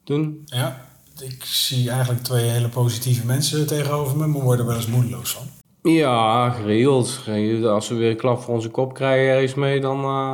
doen. 0.03 0.41
Ja, 0.45 0.85
ik 1.19 1.43
zie 1.43 1.89
eigenlijk 1.89 2.23
twee 2.23 2.45
hele 2.45 2.69
positieve 2.69 3.25
mensen 3.25 3.67
tegenover 3.67 4.17
me, 4.17 4.27
maar 4.27 4.41
word 4.41 4.59
er 4.59 4.65
wel 4.65 4.75
eens 4.75 4.87
moedeloos 4.87 5.33
van. 5.33 5.43
Ja, 5.91 6.49
geregeld. 6.49 7.09
Geregeld. 7.09 7.65
Als 7.65 7.89
we 7.89 7.95
weer 7.95 8.09
een 8.09 8.17
klap 8.17 8.41
voor 8.41 8.53
onze 8.53 8.69
kop 8.69 8.93
krijgen 8.93 9.33
ergens 9.33 9.53
mee, 9.53 9.81
dan, 9.81 9.99
uh, 9.99 10.33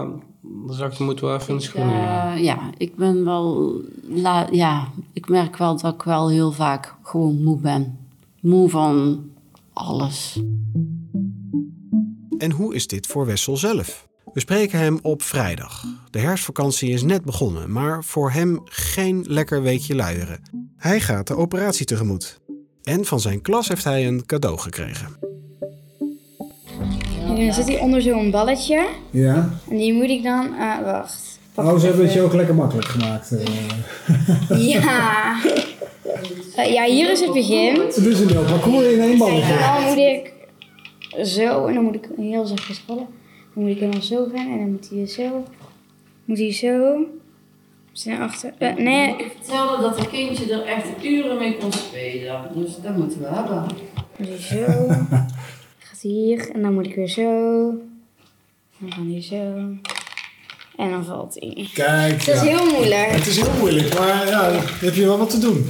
dan 0.65 0.75
zak 0.75 0.93
je 0.93 1.03
moeten 1.03 1.25
wel 1.25 1.35
even 1.35 1.49
in 1.49 1.55
de 1.55 1.63
schoenen. 1.63 1.95
ja. 1.95 2.33
Eh, 2.33 2.43
ja, 2.43 2.69
ik 2.77 2.95
ben 2.95 3.25
wel. 3.25 3.73
La, 4.07 4.47
ja, 4.51 4.87
ik 5.13 5.29
merk 5.29 5.57
wel 5.57 5.77
dat 5.77 5.93
ik 5.93 6.03
wel 6.03 6.29
heel 6.29 6.51
vaak 6.51 6.95
gewoon 7.03 7.43
moe 7.43 7.57
ben. 7.57 7.97
Moe 8.39 8.69
van 8.69 9.19
alles. 9.73 10.39
En 12.37 12.51
hoe 12.51 12.75
is 12.75 12.87
dit 12.87 13.07
voor 13.07 13.25
Wessel 13.25 13.57
zelf? 13.57 14.09
We 14.33 14.39
spreken 14.39 14.79
hem 14.79 14.99
op 15.01 15.21
vrijdag. 15.21 15.85
De 16.09 16.19
herfstvakantie 16.19 16.89
is 16.89 17.03
net 17.03 17.23
begonnen, 17.23 17.71
maar 17.71 18.03
voor 18.03 18.31
hem 18.31 18.61
geen 18.65 19.25
lekker 19.27 19.61
weekje 19.61 19.95
luieren. 19.95 20.41
Hij 20.77 20.99
gaat 20.99 21.27
de 21.27 21.35
operatie 21.35 21.85
tegemoet. 21.85 22.39
En 22.83 23.05
van 23.05 23.19
zijn 23.19 23.41
klas 23.41 23.67
heeft 23.67 23.83
hij 23.83 24.07
een 24.07 24.25
cadeau 24.25 24.57
gekregen. 24.57 25.07
En 27.21 27.35
dan 27.35 27.53
zit 27.53 27.67
hij 27.67 27.79
onder 27.79 28.01
zo'n 28.01 28.31
balletje. 28.31 28.87
Ja. 29.09 29.59
En 29.69 29.77
die 29.77 29.93
moet 29.93 30.09
ik 30.09 30.23
dan... 30.23 30.53
ah, 30.57 30.83
wacht. 30.83 31.39
Pak 31.53 31.65
Oh, 31.65 31.79
ze 31.79 31.85
hebben 31.85 32.03
het 32.05 32.13
je 32.13 32.21
ook 32.21 32.33
lekker 32.33 32.55
makkelijk 32.55 32.87
gemaakt. 32.87 33.31
eh. 33.31 33.45
Ja. 34.73 35.35
Eh, 36.55 36.73
ja, 36.73 36.83
hier 36.85 37.11
is 37.11 37.19
het 37.19 37.33
begin. 37.33 37.79
Het 37.79 37.97
is 37.97 38.19
een 38.19 38.29
heel 38.29 38.43
parcours 38.43 38.85
in 38.85 38.99
één 38.99 39.11
En 39.11 39.17
balletje. 39.17 39.57
dan 39.57 39.83
moet 39.83 39.97
ik 39.97 40.33
zo, 41.25 41.65
en 41.65 41.73
dan 41.73 41.83
moet 41.83 41.95
ik 41.95 42.07
heel 42.17 42.45
zachtjes 42.45 42.83
rollen. 42.87 43.07
Dan 43.53 43.63
moet 43.63 43.71
ik 43.71 43.79
helemaal 43.79 44.01
zo 44.01 44.27
gaan 44.35 44.51
en 44.51 44.57
dan 44.57 44.71
moet 44.71 44.89
hij 44.89 45.07
zo. 45.07 45.43
Moet 46.25 46.37
hij 46.37 46.53
zo. 46.53 46.97
Zijn 47.91 48.21
achter. 48.21 48.53
eh, 48.57 48.75
nee, 48.75 49.09
Ik 49.17 49.31
vertelde 49.41 49.81
dat 49.81 49.97
een 49.99 50.09
kindje 50.09 50.53
er 50.53 50.65
echt 50.65 51.03
uren 51.03 51.37
mee 51.37 51.57
kon 51.57 51.71
spelen. 51.71 52.41
Dus 52.55 52.75
dat 52.83 52.97
moeten 52.97 53.19
we 53.19 53.27
hebben. 53.27 53.65
moet 54.17 54.27
hij 54.27 54.37
zo. 54.37 54.87
Gaat 55.85 56.01
hij 56.01 56.11
hier 56.11 56.49
en 56.53 56.61
dan 56.61 56.73
moet 56.73 56.85
ik 56.85 56.95
weer 56.95 57.07
zo. 57.09 57.23
Dan 58.77 58.89
kan 58.89 59.11
hij 59.11 59.21
zo. 59.21 59.63
En 60.81 60.89
dan 60.89 61.05
valt 61.05 61.37
hij. 61.39 61.69
Kijk, 61.73 62.11
Het 62.11 62.27
is 62.27 62.41
ja. 62.41 62.57
heel 62.57 62.71
moeilijk. 62.71 63.11
Het 63.11 63.27
is 63.27 63.37
heel 63.37 63.57
moeilijk, 63.59 63.99
maar 63.99 64.27
ja, 64.27 64.51
dan 64.51 64.61
heb 64.79 64.93
je 64.93 65.05
wel 65.05 65.17
wat 65.17 65.29
te 65.29 65.37
doen. 65.37 65.65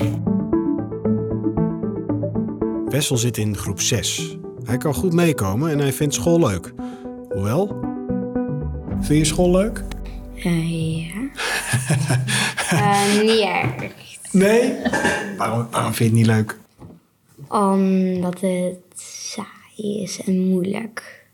Wessel 2.89 3.17
zit 3.17 3.37
in 3.37 3.57
groep 3.57 3.81
6. 3.81 4.37
Hij 4.63 4.77
kan 4.77 4.93
goed 4.93 5.13
meekomen 5.13 5.71
en 5.71 5.79
hij 5.79 5.93
vindt 5.93 6.13
school 6.13 6.39
leuk. 6.39 6.73
Hoewel, 7.29 7.79
Vind 8.99 9.19
je 9.19 9.25
school 9.25 9.51
leuk? 9.51 9.83
Eh, 10.35 11.07
ja. 11.07 11.29
Eh, 12.71 13.21
niet 13.21 13.39
erg. 13.39 13.91
Nee? 14.31 14.73
Waarom, 15.37 15.67
waarom 15.71 15.93
vind 15.93 15.97
je 15.97 16.03
het 16.03 16.13
niet 16.13 16.25
leuk? 16.25 16.57
Omdat 17.47 18.41
het 18.41 18.77
saai 18.95 20.01
is 20.01 20.21
en 20.25 20.49
moeilijk. 20.49 21.25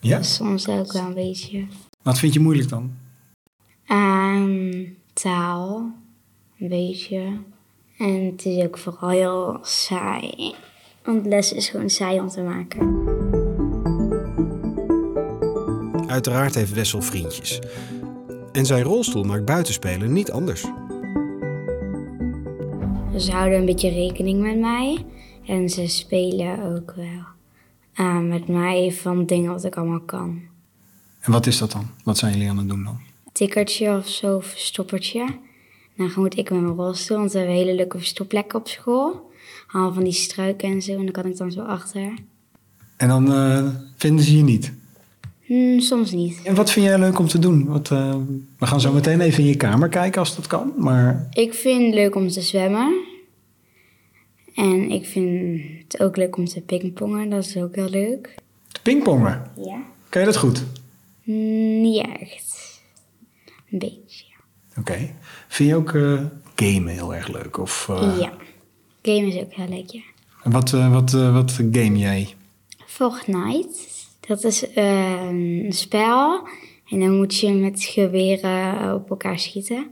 Ja? 0.00 0.22
Soms 0.22 0.68
ook 0.68 0.92
wel 0.92 1.02
een 1.02 1.14
beetje. 1.14 1.64
Wat 2.02 2.18
vind 2.18 2.32
je 2.34 2.40
moeilijk 2.40 2.68
dan? 2.68 3.04
Aan 3.86 4.86
taal, 5.12 5.92
een 6.58 6.68
beetje. 6.68 7.38
En 7.98 8.24
het 8.24 8.44
is 8.44 8.64
ook 8.64 8.78
vooral 8.78 9.08
heel 9.08 9.58
saai. 9.62 10.54
Want 11.04 11.26
les 11.26 11.52
is 11.52 11.68
gewoon 11.68 11.90
saai 11.90 12.20
om 12.20 12.28
te 12.28 12.42
maken. 12.42 13.14
uiteraard 16.16 16.54
heeft 16.54 16.72
Wessel 16.72 17.02
vriendjes. 17.02 17.58
En 18.52 18.66
zijn 18.66 18.82
rolstoel 18.82 19.24
maakt 19.24 19.44
buitenspelen 19.44 20.12
niet 20.12 20.30
anders. 20.30 20.60
Ze 23.16 23.30
houden 23.32 23.58
een 23.58 23.64
beetje 23.64 23.90
rekening 23.90 24.40
met 24.40 24.58
mij. 24.58 25.04
En 25.46 25.70
ze 25.70 25.86
spelen 25.86 26.74
ook 26.74 26.94
wel 26.96 27.24
eh, 27.92 28.20
met 28.20 28.48
mij 28.48 28.92
van 28.92 29.26
dingen 29.26 29.52
wat 29.52 29.64
ik 29.64 29.76
allemaal 29.76 30.00
kan. 30.00 30.40
En 31.20 31.32
wat 31.32 31.46
is 31.46 31.58
dat 31.58 31.72
dan? 31.72 31.86
Wat 32.04 32.18
zijn 32.18 32.32
jullie 32.32 32.48
aan 32.48 32.58
het 32.58 32.68
doen 32.68 32.84
dan? 32.84 33.05
Tikkertje 33.36 33.96
of 33.96 34.08
zo, 34.08 34.36
of 34.36 34.44
verstoppertje. 34.46 35.26
Dan 35.96 36.12
moet 36.16 36.36
ik 36.38 36.50
met 36.50 36.60
mijn 36.60 36.74
rolstoel, 36.74 37.16
want 37.18 37.32
we 37.32 37.38
hebben 37.38 37.56
hele 37.56 37.74
leuke 37.74 37.98
verstopplekken 37.98 38.58
op 38.58 38.68
school. 38.68 39.30
Allemaal 39.72 39.92
van 39.92 40.04
die 40.04 40.12
struiken 40.12 40.68
en 40.70 40.82
zo, 40.82 40.90
en 40.92 40.96
dan 41.02 41.10
kan 41.10 41.26
ik 41.26 41.36
dan 41.36 41.52
zo 41.52 41.60
achter. 41.60 42.12
En 42.96 43.08
dan 43.08 43.32
eh, 43.32 43.68
vinden 43.96 44.24
ze 44.24 44.36
je 44.36 44.42
niet. 44.42 44.72
Hm, 45.40 45.78
soms 45.78 46.10
niet. 46.12 46.40
En 46.44 46.54
wat 46.54 46.70
vind 46.70 46.86
jij 46.86 46.98
leuk 46.98 47.18
om 47.18 47.26
te 47.28 47.38
doen? 47.38 47.64
Wat, 47.66 47.90
eh, 47.90 48.16
we 48.58 48.66
gaan 48.66 48.80
zo 48.80 48.92
meteen 48.92 49.20
even 49.20 49.42
in 49.42 49.48
je 49.48 49.56
kamer 49.56 49.88
kijken 49.88 50.20
als 50.20 50.36
dat 50.36 50.46
kan. 50.46 50.72
Maar 50.76 51.26
Ik 51.32 51.54
vind 51.54 51.82
het 51.84 51.94
leuk 51.94 52.14
om 52.14 52.28
te 52.28 52.40
zwemmen. 52.40 53.04
En 54.54 54.90
ik 54.90 55.06
vind 55.06 55.60
het 55.88 56.00
ook 56.00 56.16
leuk 56.16 56.36
om 56.36 56.44
te 56.44 56.60
pingpongen, 56.60 57.28
dat 57.30 57.44
is 57.44 57.56
ook 57.56 57.74
heel 57.74 57.88
leuk. 57.90 58.34
te 58.72 58.80
pingpongen, 58.82 59.50
Ja? 59.64 59.82
kan 60.08 60.20
je 60.20 60.26
dat 60.26 60.36
goed? 60.36 60.64
Hm, 61.22 61.80
Niet 61.80 62.06
echt. 62.20 62.55
Een 63.76 63.90
beetje. 64.04 64.24
Oké. 64.78 65.14
Vind 65.48 65.68
je 65.68 65.76
ook 65.76 65.92
eh, 65.92 66.20
gamen 66.54 66.92
heel 66.92 67.14
erg 67.14 67.28
leuk? 67.28 67.58
Of, 67.58 67.86
eh, 67.90 68.16
Ja. 68.18 68.32
Game 69.02 69.26
is 69.26 69.36
ook 69.36 69.52
heel 69.52 69.68
leuk, 69.68 69.90
ja. 69.90 70.00
En 70.42 70.50
wat, 70.50 70.72
eh, 70.72 70.92
wat, 70.92 71.10
wat 71.12 71.52
game 71.52 71.98
jij? 71.98 72.34
Fortnite. 72.86 73.78
Dat 74.20 74.44
is 74.44 74.72
eh, 74.72 75.22
een 75.28 75.72
spel. 75.72 76.48
En 76.90 77.00
dan 77.00 77.16
moet 77.16 77.36
je 77.38 77.52
met 77.52 77.84
geweren 77.84 78.94
op 78.94 79.10
elkaar 79.10 79.38
schieten. 79.38 79.86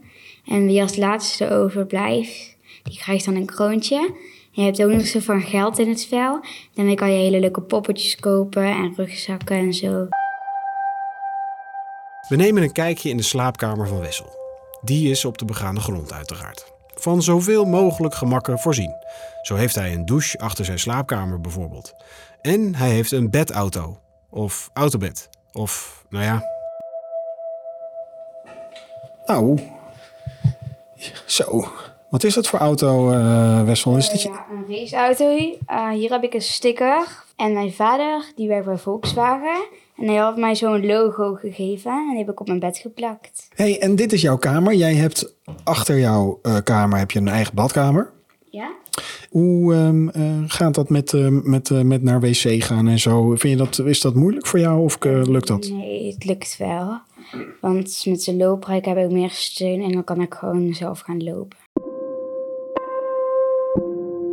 En 0.46 0.66
wie 0.66 0.82
als 0.82 0.96
laatste 0.96 1.50
overblijft, 1.50 2.56
die 2.82 2.98
krijgt 2.98 3.24
dan 3.24 3.34
een 3.34 3.46
kroontje. 3.46 3.96
En 4.54 4.62
je 4.62 4.62
hebt 4.62 4.82
ook 4.82 4.90
nog 4.90 5.06
zo 5.06 5.20
van 5.20 5.42
geld 5.42 5.78
in 5.78 5.88
het 5.88 6.00
spel. 6.00 6.40
Daarmee 6.74 6.94
kan 6.94 7.12
je 7.12 7.18
hele 7.18 7.40
leuke 7.40 7.60
poppetjes 7.60 8.16
kopen 8.16 8.64
en 8.64 8.92
rugzakken 8.96 9.56
en 9.56 9.74
zo. 9.74 10.08
We 12.28 12.36
nemen 12.36 12.62
een 12.62 12.72
kijkje 12.72 13.08
in 13.08 13.16
de 13.16 13.22
slaapkamer 13.22 13.88
van 13.88 14.00
Wessel. 14.00 14.38
Die 14.82 15.10
is 15.10 15.24
op 15.24 15.38
de 15.38 15.44
begane 15.44 15.80
grond 15.80 16.12
uiteraard. 16.12 16.72
Van 16.94 17.22
zoveel 17.22 17.64
mogelijk 17.64 18.14
gemakken 18.14 18.58
voorzien. 18.58 18.94
Zo 19.42 19.54
heeft 19.54 19.74
hij 19.74 19.92
een 19.92 20.04
douche 20.04 20.38
achter 20.38 20.64
zijn 20.64 20.78
slaapkamer 20.78 21.40
bijvoorbeeld. 21.40 21.94
En 22.40 22.74
hij 22.74 22.90
heeft 22.90 23.12
een 23.12 23.30
bedauto. 23.30 23.98
Of 24.30 24.70
autobed. 24.72 25.28
Of, 25.52 26.04
nou 26.08 26.24
ja, 26.24 26.42
Nou, 29.26 29.58
zo. 31.26 31.68
Wat 32.10 32.24
is 32.24 32.34
dat 32.34 32.46
voor 32.46 32.58
auto, 32.58 33.10
eh, 33.10 33.62
Wessel? 33.62 33.96
Is 33.96 34.08
dit 34.08 34.22
je... 34.22 34.28
Ja, 34.28 34.46
een 34.50 34.76
raceauto. 34.76 35.36
Eh, 35.66 35.88
hier 35.90 36.10
heb 36.10 36.22
ik 36.22 36.34
een 36.34 36.42
sticker. 36.42 37.24
En 37.36 37.52
mijn 37.52 37.72
vader, 37.72 38.32
die 38.36 38.48
werkt 38.48 38.66
bij 38.66 38.76
Volkswagen. 38.76 39.64
En 39.96 40.06
hij 40.06 40.16
had 40.16 40.36
mij 40.36 40.54
zo'n 40.54 40.86
logo 40.86 41.34
gegeven. 41.34 41.92
En 41.92 42.08
die 42.08 42.18
heb 42.18 42.30
ik 42.30 42.40
op 42.40 42.46
mijn 42.46 42.58
bed 42.58 42.78
geplakt. 42.78 43.48
hey, 43.54 43.80
en 43.80 43.96
dit 43.96 44.12
is 44.12 44.20
jouw 44.20 44.36
kamer. 44.36 44.74
Jij 44.74 44.94
hebt 44.94 45.34
achter 45.64 45.98
jouw 45.98 46.38
eh, 46.42 46.56
kamer 46.64 46.98
heb 46.98 47.10
je 47.10 47.18
een 47.18 47.28
eigen 47.28 47.54
badkamer. 47.54 48.12
Ja? 48.50 48.70
Hoe 49.30 49.74
ehm, 49.74 50.08
eh, 50.08 50.42
gaat 50.46 50.74
dat 50.74 50.88
met, 50.88 51.12
eh, 51.12 51.28
met, 51.28 51.70
eh, 51.70 51.80
met 51.80 52.02
naar 52.02 52.20
wc 52.20 52.62
gaan 52.62 52.88
en 52.88 52.98
zo? 52.98 53.28
Vind 53.28 53.42
je 53.42 53.56
dat, 53.56 53.78
is 53.78 54.00
dat 54.00 54.14
moeilijk 54.14 54.46
voor 54.46 54.58
jou 54.58 54.82
of 54.82 54.98
lukt 55.02 55.46
dat? 55.46 55.68
Nee, 55.68 56.12
het 56.12 56.24
lukt 56.24 56.56
wel. 56.56 57.00
Want 57.60 58.02
met 58.06 58.22
zijn 58.22 58.36
looprijk 58.36 58.84
heb 58.84 58.96
ik 58.96 59.10
meer 59.10 59.30
steun. 59.30 59.82
En 59.82 59.92
dan 59.92 60.04
kan 60.04 60.20
ik 60.20 60.34
gewoon 60.34 60.74
zelf 60.74 61.00
gaan 61.00 61.22
lopen. 61.22 61.58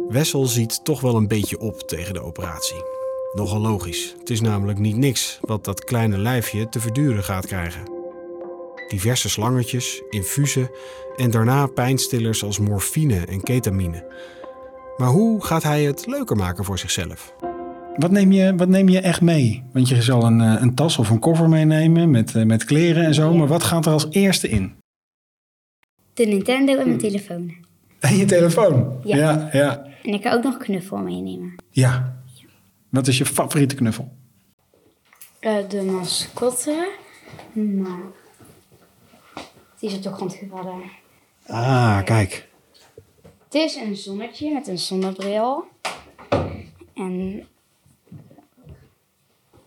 Wessel 0.10 0.46
ziet 0.46 0.86
toch 0.86 1.02
wel 1.02 1.16
een 1.16 1.28
beetje 1.28 1.60
op 1.60 1.80
tegen 1.80 2.14
de 2.14 2.22
operatie. 2.24 3.01
Nogal 3.34 3.60
logisch. 3.60 4.16
Het 4.20 4.30
is 4.30 4.42
namelijk 4.42 4.80
niet 4.80 4.98
niks 4.98 5.40
wat 5.42 5.66
dat 5.66 5.84
kleine 5.84 6.18
lijfje 6.18 6.70
te 6.70 6.80
verduren 6.80 7.24
gaat 7.24 7.46
krijgen. 7.46 7.82
Diverse 8.88 9.30
slangetjes, 9.30 10.02
infusen 10.10 10.70
en 11.16 11.32
daarna 11.32 11.66
pijnstillers 11.68 12.44
als 12.44 12.60
morfine 12.60 13.26
en 13.26 13.44
ketamine. 13.44 14.06
Maar 14.98 15.08
hoe 15.10 15.46
gaat 15.46 15.64
hij 15.64 15.84
het 15.84 16.08
leuker 16.08 16.36
maken 16.36 16.64
voor 16.66 16.80
zichzelf? 16.80 17.34
Wat 17.96 18.12
neem 18.12 18.32
je, 18.32 18.56
wat 18.56 18.68
neem 18.68 18.90
je 18.90 19.00
echt 19.00 19.22
mee? 19.22 19.64
Want 19.74 19.90
je 19.90 20.02
zal 20.02 20.24
een, 20.24 20.42
eh, 20.42 20.62
een 20.62 20.76
tas 20.76 20.98
of 20.98 21.10
een 21.10 21.20
koffer 21.20 21.50
meenemen 21.50 22.12
met, 22.12 22.36
eh, 22.36 22.44
met 22.44 22.64
kleren 22.64 23.06
en 23.06 23.14
zo. 23.14 23.34
Maar 23.34 23.48
wat 23.48 23.64
gaat 23.64 23.86
er 23.86 23.92
als 23.92 24.08
eerste 24.10 24.50
in? 24.50 24.74
De 26.14 26.26
Nintendo 26.26 26.78
en 26.78 26.88
mijn 26.88 27.00
telefoon. 27.00 27.54
En 28.00 28.16
je 28.18 28.26
telefoon. 28.26 29.00
Ja. 29.04 29.18
ja, 29.18 29.50
ja. 29.52 29.86
En 30.04 30.14
ik 30.14 30.22
kan 30.22 30.34
ook 30.34 30.44
nog 30.44 30.58
knuffel 30.58 30.98
meenemen. 30.98 31.56
ja. 31.70 32.20
Wat 32.92 33.08
is 33.08 33.18
je 33.18 33.26
favoriete 33.26 33.76
knuffel? 33.76 34.12
Eh, 35.40 35.70
de 35.70 35.82
mascotte. 35.82 36.92
Maar... 37.54 38.02
Die 39.80 39.90
is 39.90 39.96
op 39.96 40.04
de 40.04 40.12
grond 40.12 40.34
gevallen. 40.34 40.82
Ah, 41.48 42.04
kijk. 42.04 42.50
Het 43.44 43.54
is 43.54 43.76
een 43.76 43.96
zonnetje 43.96 44.54
met 44.54 44.68
een 44.68 44.78
zonnebril. 44.78 45.66
En 46.94 47.48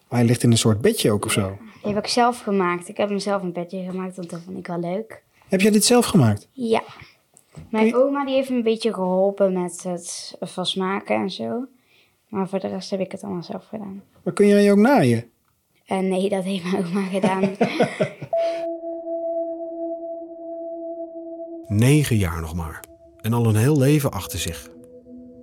Hij 0.08 0.24
ligt 0.24 0.42
in 0.42 0.50
een 0.50 0.58
soort 0.58 0.80
bedje 0.80 1.10
ook 1.12 1.24
of 1.24 1.32
zo. 1.32 1.58
die 1.82 1.94
heb 1.94 2.04
ik 2.04 2.10
zelf 2.10 2.40
gemaakt. 2.40 2.88
Ik 2.88 2.96
heb 2.96 3.08
hem 3.08 3.18
zelf 3.18 3.42
een 3.42 3.52
bedje 3.52 3.84
gemaakt, 3.90 4.16
want 4.16 4.30
dat 4.30 4.40
vond 4.44 4.58
ik 4.58 4.66
wel 4.66 4.80
leuk. 4.80 5.22
Heb 5.48 5.60
jij 5.60 5.70
dit 5.70 5.84
zelf 5.84 6.06
gemaakt? 6.06 6.48
Ja. 6.52 6.82
Mijn 7.70 7.94
oma 7.94 8.24
die 8.24 8.34
heeft 8.34 8.50
me 8.50 8.56
een 8.56 8.62
beetje 8.62 8.94
geholpen 8.94 9.62
met 9.62 9.82
het 9.82 10.36
vastmaken 10.40 11.16
en 11.16 11.30
zo. 11.30 11.66
Maar 12.34 12.48
voor 12.48 12.60
de 12.60 12.68
rest 12.68 12.90
heb 12.90 13.00
ik 13.00 13.12
het 13.12 13.22
allemaal 13.22 13.42
zelf 13.42 13.66
gedaan. 13.66 14.02
Maar 14.22 14.34
kun 14.34 14.46
jij 14.46 14.70
ook 14.70 14.78
naaien? 14.78 15.24
En 15.86 16.08
nee, 16.08 16.28
dat 16.28 16.44
heeft 16.44 16.64
mijn 16.64 16.84
oma 16.84 17.02
gedaan. 17.02 17.42
Negen 21.86 22.16
jaar 22.16 22.40
nog 22.40 22.54
maar. 22.54 22.84
En 23.20 23.32
al 23.32 23.46
een 23.46 23.56
heel 23.56 23.78
leven 23.78 24.10
achter 24.10 24.38
zich. 24.38 24.70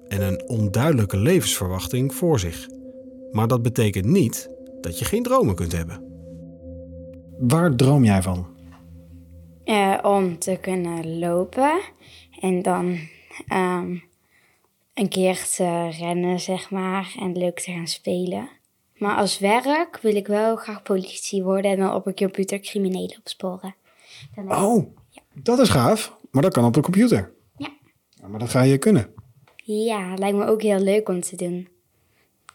En 0.08 0.22
een 0.22 0.48
onduidelijke 0.48 1.18
levensverwachting 1.18 2.14
voor 2.14 2.40
zich. 2.40 2.68
Maar 3.32 3.48
dat 3.48 3.62
betekent 3.62 4.06
niet 4.06 4.50
dat 4.82 5.00
je 5.00 5.06
geen 5.06 5.24
dromen 5.24 5.56
kunt 5.56 5.72
hebben. 5.72 6.04
Waar 7.40 7.76
droom 7.76 8.04
jij 8.04 8.22
van? 8.22 8.48
Eh, 9.64 9.98
om 10.02 10.40
te 10.40 10.58
kunnen 10.62 11.20
lopen 11.20 11.82
en 12.40 12.62
dan 12.62 12.98
ehm, 13.48 13.98
een 15.02 15.10
keer 15.10 15.48
te 15.56 15.90
rennen, 15.90 16.40
zeg 16.40 16.70
maar, 16.70 17.16
en 17.20 17.38
leuk 17.38 17.60
te 17.60 17.72
gaan 17.72 17.88
spelen. 17.88 18.50
Maar 18.98 19.16
als 19.16 19.40
werk 19.40 20.00
wil 20.02 20.16
ik 20.16 20.28
wel 20.28 20.56
graag 20.56 20.82
politie 20.82 21.44
worden 21.44 21.72
en 21.72 21.78
dan 21.78 21.94
op 21.94 22.08
een 22.08 22.16
computer 22.16 22.60
criminelen 22.60 23.18
opsporen. 23.20 23.76
Dan 24.36 24.64
Oh, 24.64 24.96
dat 25.34 25.60
is 25.60 25.70
gaaf. 25.70 26.18
Maar 26.32 26.42
dat 26.42 26.54
kan 26.54 26.66
op 26.66 26.74
de 26.74 26.82
computer. 26.82 27.34
Ja. 27.58 27.70
Ja, 28.10 28.28
maar 28.28 28.40
dat 28.40 28.50
ga 28.50 28.62
je 28.62 28.78
kunnen. 28.78 29.14
Ja, 29.56 30.14
lijkt 30.16 30.38
me 30.38 30.46
ook 30.46 30.62
heel 30.62 30.80
leuk 30.80 31.10
om 31.10 31.22
te 31.22 31.36
doen. 31.36 31.68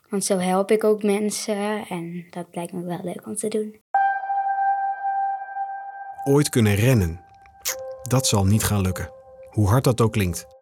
Want 0.09 0.25
zo 0.25 0.39
help 0.39 0.71
ik 0.71 0.85
ook 0.85 1.03
mensen 1.03 1.87
en 1.89 2.27
dat 2.31 2.47
lijkt 2.53 2.73
me 2.73 2.85
wel 2.85 3.01
leuk 3.03 3.27
om 3.27 3.37
te 3.37 3.49
doen. 3.49 3.81
Ooit 6.25 6.49
kunnen 6.49 6.75
rennen. 6.75 7.21
Dat 8.03 8.27
zal 8.27 8.45
niet 8.45 8.65
gaan 8.65 8.81
lukken. 8.81 9.11
Hoe 9.51 9.69
hard 9.69 9.85
dat 9.85 10.01
ook 10.01 10.13
klinkt. 10.13 10.56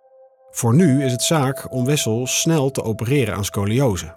Voor 0.55 0.75
nu 0.75 1.05
is 1.05 1.13
het 1.13 1.23
zaak 1.23 1.73
om 1.73 1.85
Wessel 1.85 2.27
snel 2.27 2.71
te 2.71 2.83
opereren 2.83 3.35
aan 3.35 3.45
scoliose. 3.45 4.15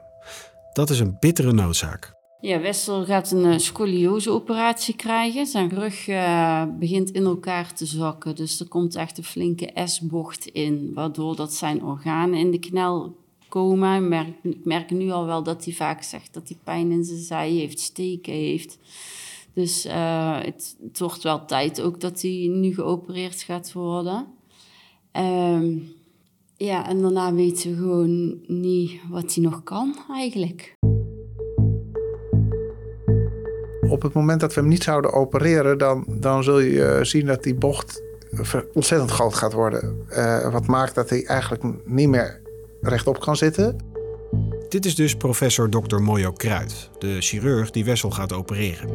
Dat 0.74 0.90
is 0.90 1.00
een 1.00 1.18
bittere 1.20 1.52
noodzaak. 1.52 2.14
Ja, 2.40 2.60
Wessel 2.60 3.06
gaat 3.06 3.32
een 3.32 3.46
uh, 3.46 3.58
scoliose-operatie 3.58 4.96
krijgen. 4.96 5.46
Zijn 5.46 5.70
rug 5.70 6.08
uh, 6.08 6.64
begint 6.80 7.12
in 7.12 7.24
elkaar 7.24 7.74
te 7.74 7.86
zakken. 7.86 8.36
Dus 8.36 8.60
er 8.60 8.68
komt 8.68 8.96
echt 8.96 9.18
een 9.18 9.24
flinke 9.24 9.72
S-bocht 9.86 10.46
in. 10.46 10.92
Waardoor 10.94 11.36
dat 11.36 11.54
zijn 11.54 11.84
organen 11.84 12.40
in 12.40 12.52
de 12.52 12.60
knel 12.60 13.16
komen. 13.50 14.04
Ik 14.04 14.10
merk, 14.10 14.28
ik 14.44 14.66
merk 14.66 14.90
nu 14.90 15.12
al 15.12 15.26
wel 15.26 15.44
dat 15.44 15.66
hij 15.66 15.74
vaak 15.74 16.04
zegt 16.04 16.34
dat 16.34 16.48
hij 16.48 16.58
pijn 16.64 16.92
in 16.92 17.04
zijn 17.04 17.20
zij 17.20 17.50
heeft, 17.50 17.80
steken 17.80 18.34
heeft. 18.34 18.78
Dus 19.54 19.86
uh, 19.86 20.40
het, 20.42 20.76
wordt 20.98 21.24
wel 21.24 21.46
tijd 21.46 21.82
ook 21.82 22.00
dat 22.00 22.22
hij 22.22 22.50
nu 22.52 22.74
geopereerd 22.74 23.42
gaat 23.42 23.74
worden. 23.74 24.28
Um, 25.12 25.96
ja, 26.58 26.88
en 26.88 27.02
daarna 27.02 27.34
weten 27.34 27.70
we 27.70 27.76
gewoon 27.76 28.40
niet 28.48 28.92
wat 29.10 29.34
hij 29.34 29.44
nog 29.44 29.64
kan 29.64 29.96
eigenlijk. 30.12 30.76
Op 33.90 34.02
het 34.02 34.14
moment 34.14 34.40
dat 34.40 34.54
we 34.54 34.60
hem 34.60 34.70
niet 34.70 34.84
zouden 34.84 35.14
opereren, 35.14 35.78
dan, 35.78 36.06
dan 36.08 36.44
zul 36.44 36.60
je 36.60 37.00
zien 37.02 37.26
dat 37.26 37.44
die 37.44 37.56
bocht 37.56 38.02
ontzettend 38.74 39.12
groot 39.12 39.34
gaat 39.34 39.54
worden. 39.54 40.06
Uh, 40.10 40.52
wat 40.52 40.68
maakt 40.68 40.96
dat 40.96 41.10
hij 41.10 41.26
eigenlijk 41.26 41.64
niet 41.86 42.10
meer 42.10 42.42
rechtop 42.82 43.20
kan 43.20 43.36
zitten. 43.36 43.78
Dit 44.70 44.86
is 44.86 44.96
dus 44.96 45.16
professor 45.16 45.70
Dr. 45.70 45.98
Mojo 45.98 46.32
Kruid, 46.32 46.90
de 47.00 47.22
chirurg 47.22 47.72
die 47.72 47.86
Wessel 47.86 48.12
gaat 48.12 48.34
opereren. 48.34 48.90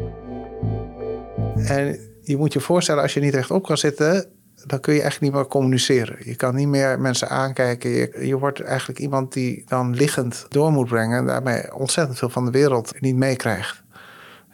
En 1.54 1.98
je 2.20 2.36
moet 2.36 2.52
je 2.52 2.60
voorstellen, 2.60 3.02
als 3.02 3.14
je 3.14 3.20
niet 3.20 3.34
rechtop 3.34 3.64
kan 3.64 3.78
zitten, 3.78 4.41
dan 4.66 4.80
kun 4.80 4.94
je 4.94 5.00
eigenlijk 5.00 5.32
niet 5.32 5.42
meer 5.42 5.50
communiceren. 5.50 6.16
Je 6.24 6.36
kan 6.36 6.54
niet 6.54 6.68
meer 6.68 7.00
mensen 7.00 7.28
aankijken. 7.28 7.90
Je, 8.26 8.38
wordt 8.38 8.60
eigenlijk 8.60 8.98
iemand 8.98 9.32
die 9.32 9.64
dan 9.66 9.94
liggend 9.94 10.46
door 10.48 10.72
moet 10.72 10.88
brengen 10.88 11.18
en 11.18 11.26
daarmee 11.26 11.74
ontzettend 11.74 12.18
veel 12.18 12.28
van 12.28 12.44
de 12.44 12.50
wereld 12.50 13.00
niet 13.00 13.16
meekrijgt. 13.16 13.82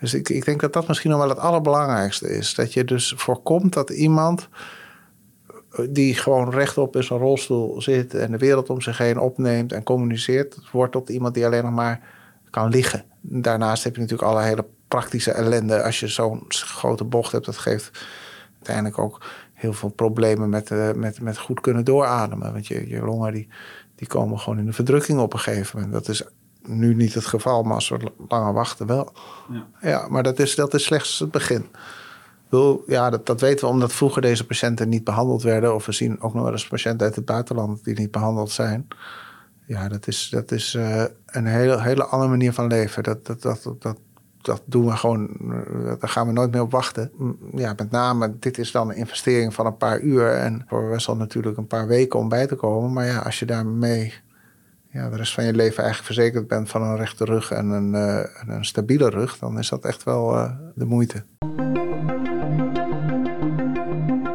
Dus 0.00 0.14
ik, 0.14 0.28
ik 0.28 0.44
denk 0.44 0.60
dat 0.60 0.72
dat 0.72 0.88
misschien 0.88 1.10
nog 1.10 1.20
wel 1.20 1.28
het 1.28 1.38
allerbelangrijkste 1.38 2.28
is. 2.28 2.54
Dat 2.54 2.72
je 2.72 2.84
dus 2.84 3.14
voorkomt 3.16 3.72
dat 3.72 3.90
iemand 3.90 4.48
die 5.90 6.14
gewoon 6.14 6.50
rechtop 6.50 6.96
in 6.96 7.02
zijn 7.02 7.18
rolstoel 7.18 7.82
zit 7.82 8.14
en 8.14 8.30
de 8.30 8.38
wereld 8.38 8.70
om 8.70 8.80
zich 8.80 8.98
heen 8.98 9.18
opneemt 9.18 9.72
en 9.72 9.82
communiceert, 9.82 10.58
wordt 10.72 10.92
tot 10.92 11.08
iemand 11.08 11.34
die 11.34 11.46
alleen 11.46 11.64
nog 11.64 11.72
maar 11.72 12.00
kan 12.50 12.68
liggen. 12.68 13.04
Daarnaast 13.20 13.84
heb 13.84 13.94
je 13.94 14.00
natuurlijk 14.00 14.28
alle 14.28 14.42
hele 14.42 14.64
praktische 14.88 15.32
ellende. 15.32 15.82
Als 15.82 16.00
je 16.00 16.08
zo'n 16.08 16.44
grote 16.48 17.04
bocht 17.04 17.32
hebt, 17.32 17.44
dat 17.44 17.56
geeft 17.56 18.06
uiteindelijk 18.54 18.98
ook 18.98 19.24
heel 19.58 19.72
veel 19.72 19.88
problemen 19.88 20.48
met, 20.48 20.70
uh, 20.70 20.92
met, 20.92 21.20
met 21.20 21.38
goed 21.38 21.60
kunnen 21.60 21.84
doorademen. 21.84 22.52
Want 22.52 22.66
je, 22.66 22.88
je 22.88 23.04
longen 23.04 23.32
die, 23.32 23.48
die 23.94 24.06
komen 24.06 24.38
gewoon 24.38 24.58
in 24.58 24.66
de 24.66 24.72
verdrukking 24.72 25.18
op 25.20 25.32
een 25.32 25.38
gegeven 25.38 25.76
moment. 25.76 25.92
Dat 25.94 26.08
is 26.08 26.22
nu 26.66 26.94
niet 26.94 27.14
het 27.14 27.26
geval, 27.26 27.62
maar 27.62 27.74
als 27.74 27.88
we 27.88 28.12
langer 28.28 28.52
wachten 28.52 28.86
wel. 28.86 29.12
Ja, 29.52 29.66
ja 29.80 30.08
maar 30.08 30.22
dat 30.22 30.38
is, 30.38 30.54
dat 30.54 30.74
is 30.74 30.84
slechts 30.84 31.18
het 31.18 31.30
begin. 31.30 31.66
Bedoel, 32.48 32.82
Ja, 32.86 33.10
dat, 33.10 33.26
dat 33.26 33.40
weten 33.40 33.66
we 33.66 33.72
omdat 33.72 33.92
vroeger 33.92 34.22
deze 34.22 34.46
patiënten 34.46 34.88
niet 34.88 35.04
behandeld 35.04 35.42
werden. 35.42 35.74
Of 35.74 35.86
we 35.86 35.92
zien 35.92 36.20
ook 36.20 36.34
nog 36.34 36.42
wel 36.42 36.52
eens 36.52 36.68
patiënten 36.68 37.06
uit 37.06 37.16
het 37.16 37.24
buitenland 37.24 37.84
die 37.84 37.98
niet 37.98 38.10
behandeld 38.10 38.50
zijn. 38.50 38.88
Ja, 39.66 39.88
dat 39.88 40.06
is, 40.06 40.28
dat 40.30 40.50
is 40.50 40.74
eh, 40.74 41.04
een 41.26 41.46
hele, 41.46 41.82
hele 41.82 42.04
andere 42.04 42.30
manier 42.30 42.52
van 42.52 42.66
leven. 42.66 43.02
Dat, 43.02 43.26
dat, 43.26 43.42
dat, 43.42 43.74
dat, 43.78 43.98
dat 44.40 44.62
doen 44.64 44.86
we 44.86 44.96
gewoon, 44.96 45.28
eh, 45.28 45.92
daar 45.98 46.10
gaan 46.10 46.26
we 46.26 46.32
nooit 46.32 46.50
meer 46.50 46.62
op 46.62 46.70
wachten. 46.70 47.12
Ja, 47.54 47.74
met 47.76 47.90
name, 47.90 48.36
dit 48.38 48.58
is 48.58 48.72
dan 48.72 48.90
een 48.90 48.96
investering 48.96 49.54
van 49.54 49.66
een 49.66 49.76
paar 49.76 50.00
uur. 50.00 50.32
En 50.32 50.64
voor 50.68 50.88
Wessel 50.88 51.16
natuurlijk 51.16 51.56
een 51.56 51.66
paar 51.66 51.86
weken 51.86 52.18
om 52.18 52.28
bij 52.28 52.46
te 52.46 52.54
komen. 52.54 52.92
Maar 52.92 53.06
ja, 53.06 53.18
als 53.18 53.38
je 53.38 53.46
daarmee 53.46 54.14
ja, 54.90 55.08
de 55.10 55.16
rest 55.16 55.34
van 55.34 55.44
je 55.44 55.52
leven 55.52 55.82
eigenlijk 55.82 56.14
verzekerd 56.14 56.48
bent 56.48 56.70
van 56.70 56.82
een 56.82 56.96
rechte 56.96 57.24
rug 57.24 57.50
en 57.50 57.68
een, 57.68 57.94
eh, 57.94 58.18
en 58.18 58.48
een 58.48 58.64
stabiele 58.64 59.08
rug, 59.10 59.38
dan 59.38 59.58
is 59.58 59.68
dat 59.68 59.84
echt 59.84 60.02
wel 60.02 60.36
eh, 60.36 60.50
de 60.74 60.84
moeite. 60.84 61.24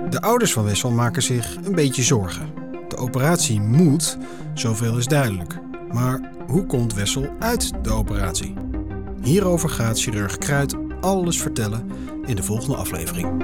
De 0.09 0.21
ouders 0.21 0.53
van 0.53 0.63
Wessel 0.63 0.91
maken 0.91 1.21
zich 1.21 1.55
een 1.63 1.75
beetje 1.75 2.03
zorgen. 2.03 2.53
De 2.87 2.95
operatie 2.95 3.61
moet, 3.61 4.17
zoveel 4.53 4.97
is 4.97 5.07
duidelijk. 5.07 5.59
Maar 5.91 6.31
hoe 6.47 6.65
komt 6.65 6.93
Wessel 6.93 7.29
uit 7.39 7.83
de 7.83 7.91
operatie? 7.91 8.72
Hierover 9.23 9.69
gaat 9.69 9.99
chirurg 9.99 10.37
Kruid 10.37 10.75
alles 11.01 11.41
vertellen 11.41 11.89
in 12.25 12.35
de 12.35 12.43
volgende 12.43 12.75
aflevering. 12.75 13.43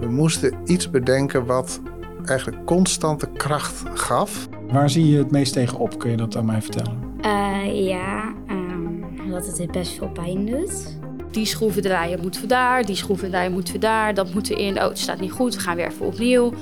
We 0.00 0.06
moesten 0.08 0.54
iets 0.64 0.90
bedenken 0.90 1.46
wat 1.46 1.80
eigenlijk 2.24 2.66
constante 2.66 3.28
kracht 3.36 3.82
gaf. 3.94 4.48
Waar 4.70 4.90
zie 4.90 5.08
je 5.08 5.18
het 5.18 5.30
meest 5.30 5.52
tegen 5.52 5.78
op? 5.78 5.98
Kun 5.98 6.10
je 6.10 6.16
dat 6.16 6.36
aan 6.36 6.44
mij 6.44 6.62
vertellen? 6.62 6.98
Eh, 7.20 7.86
ja, 7.88 8.34
ehm, 8.46 9.30
dat 9.30 9.58
het 9.58 9.72
best 9.72 9.92
veel 9.92 10.08
pijn 10.08 10.46
doet. 10.46 10.98
Die 11.30 11.46
schroeven 11.46 11.82
draaien 11.82 12.20
moeten 12.20 12.40
we 12.40 12.46
daar, 12.46 12.84
die 12.84 12.96
schroeven 12.96 13.30
draaien 13.30 13.52
moeten 13.52 13.72
we 13.72 13.80
daar. 13.80 14.14
Dat 14.14 14.34
moet 14.34 14.50
erin, 14.50 14.78
oh 14.82 14.88
het 14.88 14.98
staat 14.98 15.20
niet 15.20 15.32
goed, 15.32 15.54
we 15.54 15.60
gaan 15.60 15.76
weer 15.76 15.86
even 15.86 16.06
opnieuw. 16.06 16.52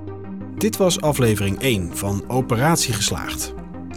Dit 0.56 0.76
was 0.76 1.00
aflevering 1.00 1.58
1 1.58 1.96
van 1.96 2.24
Operatie 2.28 2.94
Geslaagd. 2.94 3.54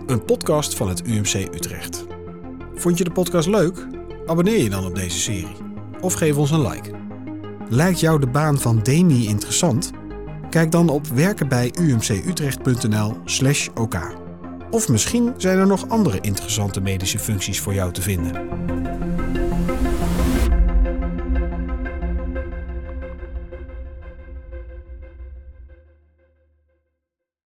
Een 0.08 0.26
podcast 0.26 0.76
van 0.76 0.90
het 0.90 1.08
UMC 1.08 1.34
Utrecht. 1.34 2.06
Vond 2.76 2.98
je 2.98 3.04
de 3.04 3.12
podcast 3.12 3.48
leuk? 3.48 3.86
Abonneer 4.26 4.64
je 4.64 4.70
dan 4.70 4.86
op 4.86 4.96
deze 4.96 5.20
serie. 5.20 5.56
Of 6.02 6.14
geef 6.14 6.38
ons 6.38 6.52
een 6.52 6.68
like. 6.68 6.90
Lijkt 7.70 8.00
jou 8.00 8.20
de 8.20 8.28
baan 8.28 8.60
van 8.60 8.80
Demi 8.84 9.28
interessant? 9.28 9.92
Kijk 10.50 10.72
dan 10.72 10.90
op 10.90 11.08
werkenbijumcutrecht.nl 11.08 13.18
slash 13.26 13.70
OK. 13.74 13.96
Of 14.72 14.90
misschien 14.90 15.34
zijn 15.38 15.58
er 15.58 15.68
nog 15.68 15.90
andere 15.90 16.18
interessante 16.22 16.82
medische 16.82 17.20
functies 17.20 17.60
voor 17.60 17.74
jou 17.74 17.92
te 17.92 18.02
vinden. 18.02 18.48